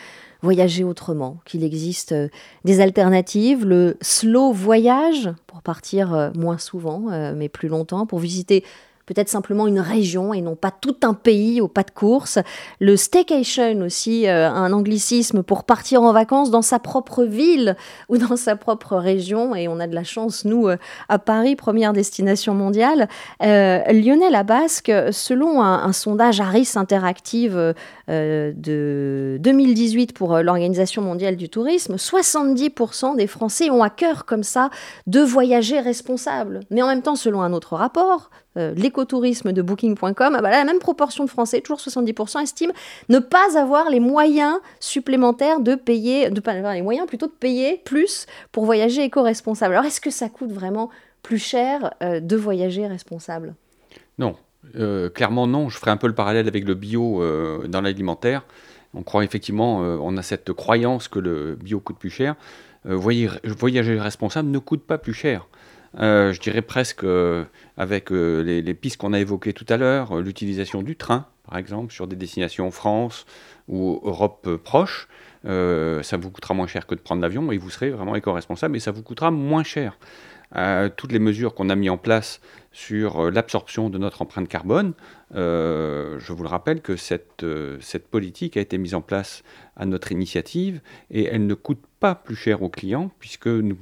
[0.41, 2.27] voyager autrement, qu'il existe euh,
[2.65, 8.63] des alternatives, le slow voyage pour partir moins souvent mais plus longtemps, pour visiter
[9.09, 12.37] peut-être simplement une région et non pas tout un pays au pas de course.
[12.79, 17.75] Le staycation aussi, euh, un anglicisme pour partir en vacances dans sa propre ville
[18.07, 19.55] ou dans sa propre région.
[19.55, 20.77] Et on a de la chance, nous, euh,
[21.09, 23.09] à Paris, première destination mondiale.
[23.41, 27.73] Euh, Lionel Abasque, selon un, sondage Harris Interactive
[28.07, 34.69] de 2018 pour l'Organisation mondiale du tourisme, 70% des Français ont à cœur comme ça
[35.07, 36.59] de voyager responsable.
[36.69, 40.65] Mais en même temps, selon un autre rapport, euh, l'écotourisme de Booking.com, ah bah la
[40.65, 42.73] même proportion de Français, toujours 70%, estiment
[43.07, 47.31] ne pas avoir les moyens supplémentaires de payer, de pas avoir les moyens plutôt de
[47.31, 49.75] payer plus pour voyager éco-responsable.
[49.75, 50.89] Alors est-ce que ça coûte vraiment
[51.21, 53.53] plus cher euh, de voyager responsable?
[54.17, 54.35] Non,
[54.75, 55.69] euh, clairement non.
[55.69, 57.23] Je ferai un peu le parallèle avec le bio
[57.67, 58.45] dans l'alimentaire.
[58.95, 62.35] On croit effectivement, on a cette croyance que le bio coûte plus cher.
[62.83, 65.47] voyager responsable ne coûte pas plus cher.
[65.97, 67.45] Euh, je dirais presque euh,
[67.77, 71.91] avec euh, les, pistes qu'on a évoquées tout à l'heure, l'utilisation du train, par exemple,
[71.91, 73.25] sur des destinations France
[73.67, 75.07] ou Europe proche,
[75.43, 78.79] ça vous coûtera moins cher que de prendre l'avion et vous serez vraiment éco-responsable et
[78.79, 79.97] ça vous coûtera moins cher.
[80.97, 84.93] toutes les mesures qu'on a mises en place sur l'absorption de notre empreinte carbone,
[85.33, 87.45] je vous le rappelle que cette,
[88.11, 89.43] politique a été mise en place
[89.75, 93.77] à notre initiative et elle ne coûte pas plus cher aux clients puisque nous,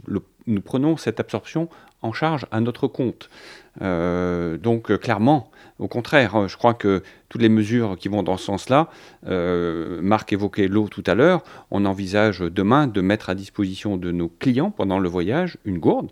[0.48, 1.70] nous prenons cette absorption
[2.02, 3.30] en charge à notre compte.
[3.82, 8.24] Euh, donc euh, clairement, au contraire, hein, je crois que toutes les mesures qui vont
[8.24, 8.90] dans ce sens-là,
[9.28, 14.12] euh, Marc évoquait l'eau tout à l'heure, on envisage demain de mettre à disposition de
[14.12, 16.10] nos clients pendant le voyage une gourde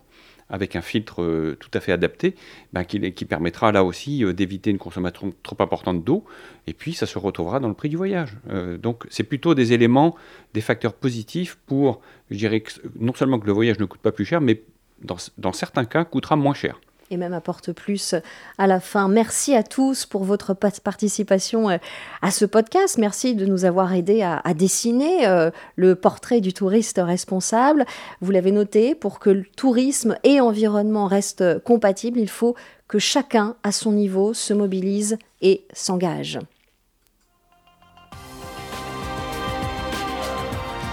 [0.50, 2.36] avec un filtre tout à fait adapté,
[2.74, 6.24] ben, qui, qui, permettra là aussi d'éviter une consommation trop importante d'eau,
[6.68, 8.38] et puis ça se retrouvera dans le prix du voyage.
[8.80, 10.16] donc c'est plutôt des éléments,
[10.54, 12.64] des facteurs positifs pour, je dirais,
[13.00, 14.62] non seulement que le voyage ne coûte pas plus cher, mais
[15.02, 16.80] dans, certains cas, coûtera moins cher
[17.12, 18.16] et même apporte plus
[18.58, 19.08] à la fin.
[19.08, 21.78] Merci à tous pour votre participation euh,
[22.22, 22.97] à ce podcast.
[22.97, 27.86] Merci de nous avoir aidés à, dessiner euh, le portrait du touriste responsable.
[28.22, 32.56] Vous l'avez noté, pour que le tourisme et environnement restent compatibles, il faut
[32.88, 36.39] que chacun, à son niveau, se mobilise et s'engage.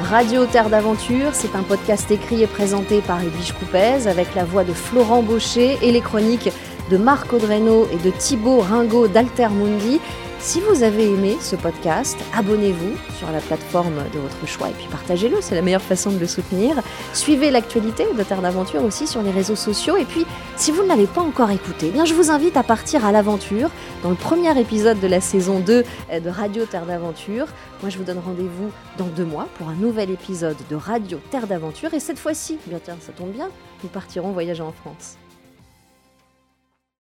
[0.03, 4.65] Radio Terre d'Aventure, c'est un podcast écrit et présenté par Edwige Coupez avec la voix
[4.65, 6.51] de Florent Baucher et les chroniques
[6.91, 10.01] de Marc Audreno et de Thibaut Ringot d'Altermundi.
[10.43, 14.89] Si vous avez aimé ce podcast, abonnez-vous sur la plateforme de votre choix et puis
[14.91, 16.83] partagez-le, c'est la meilleure façon de le soutenir.
[17.13, 20.27] Suivez l'actualité de Terre d'Aventure aussi sur les réseaux sociaux et puis
[20.57, 23.13] si vous ne l'avez pas encore écouté, eh bien je vous invite à partir à
[23.13, 23.71] l'aventure
[24.03, 25.85] dans le premier épisode de la saison 2
[26.25, 27.47] de Radio Terre d'Aventure.
[27.81, 31.47] Moi je vous donne rendez-vous dans deux mois pour un nouvel épisode de Radio Terre
[31.47, 33.49] d'Aventure et cette fois-ci, bien tiens, ça tombe bien,
[33.85, 35.19] nous partirons voyager en France.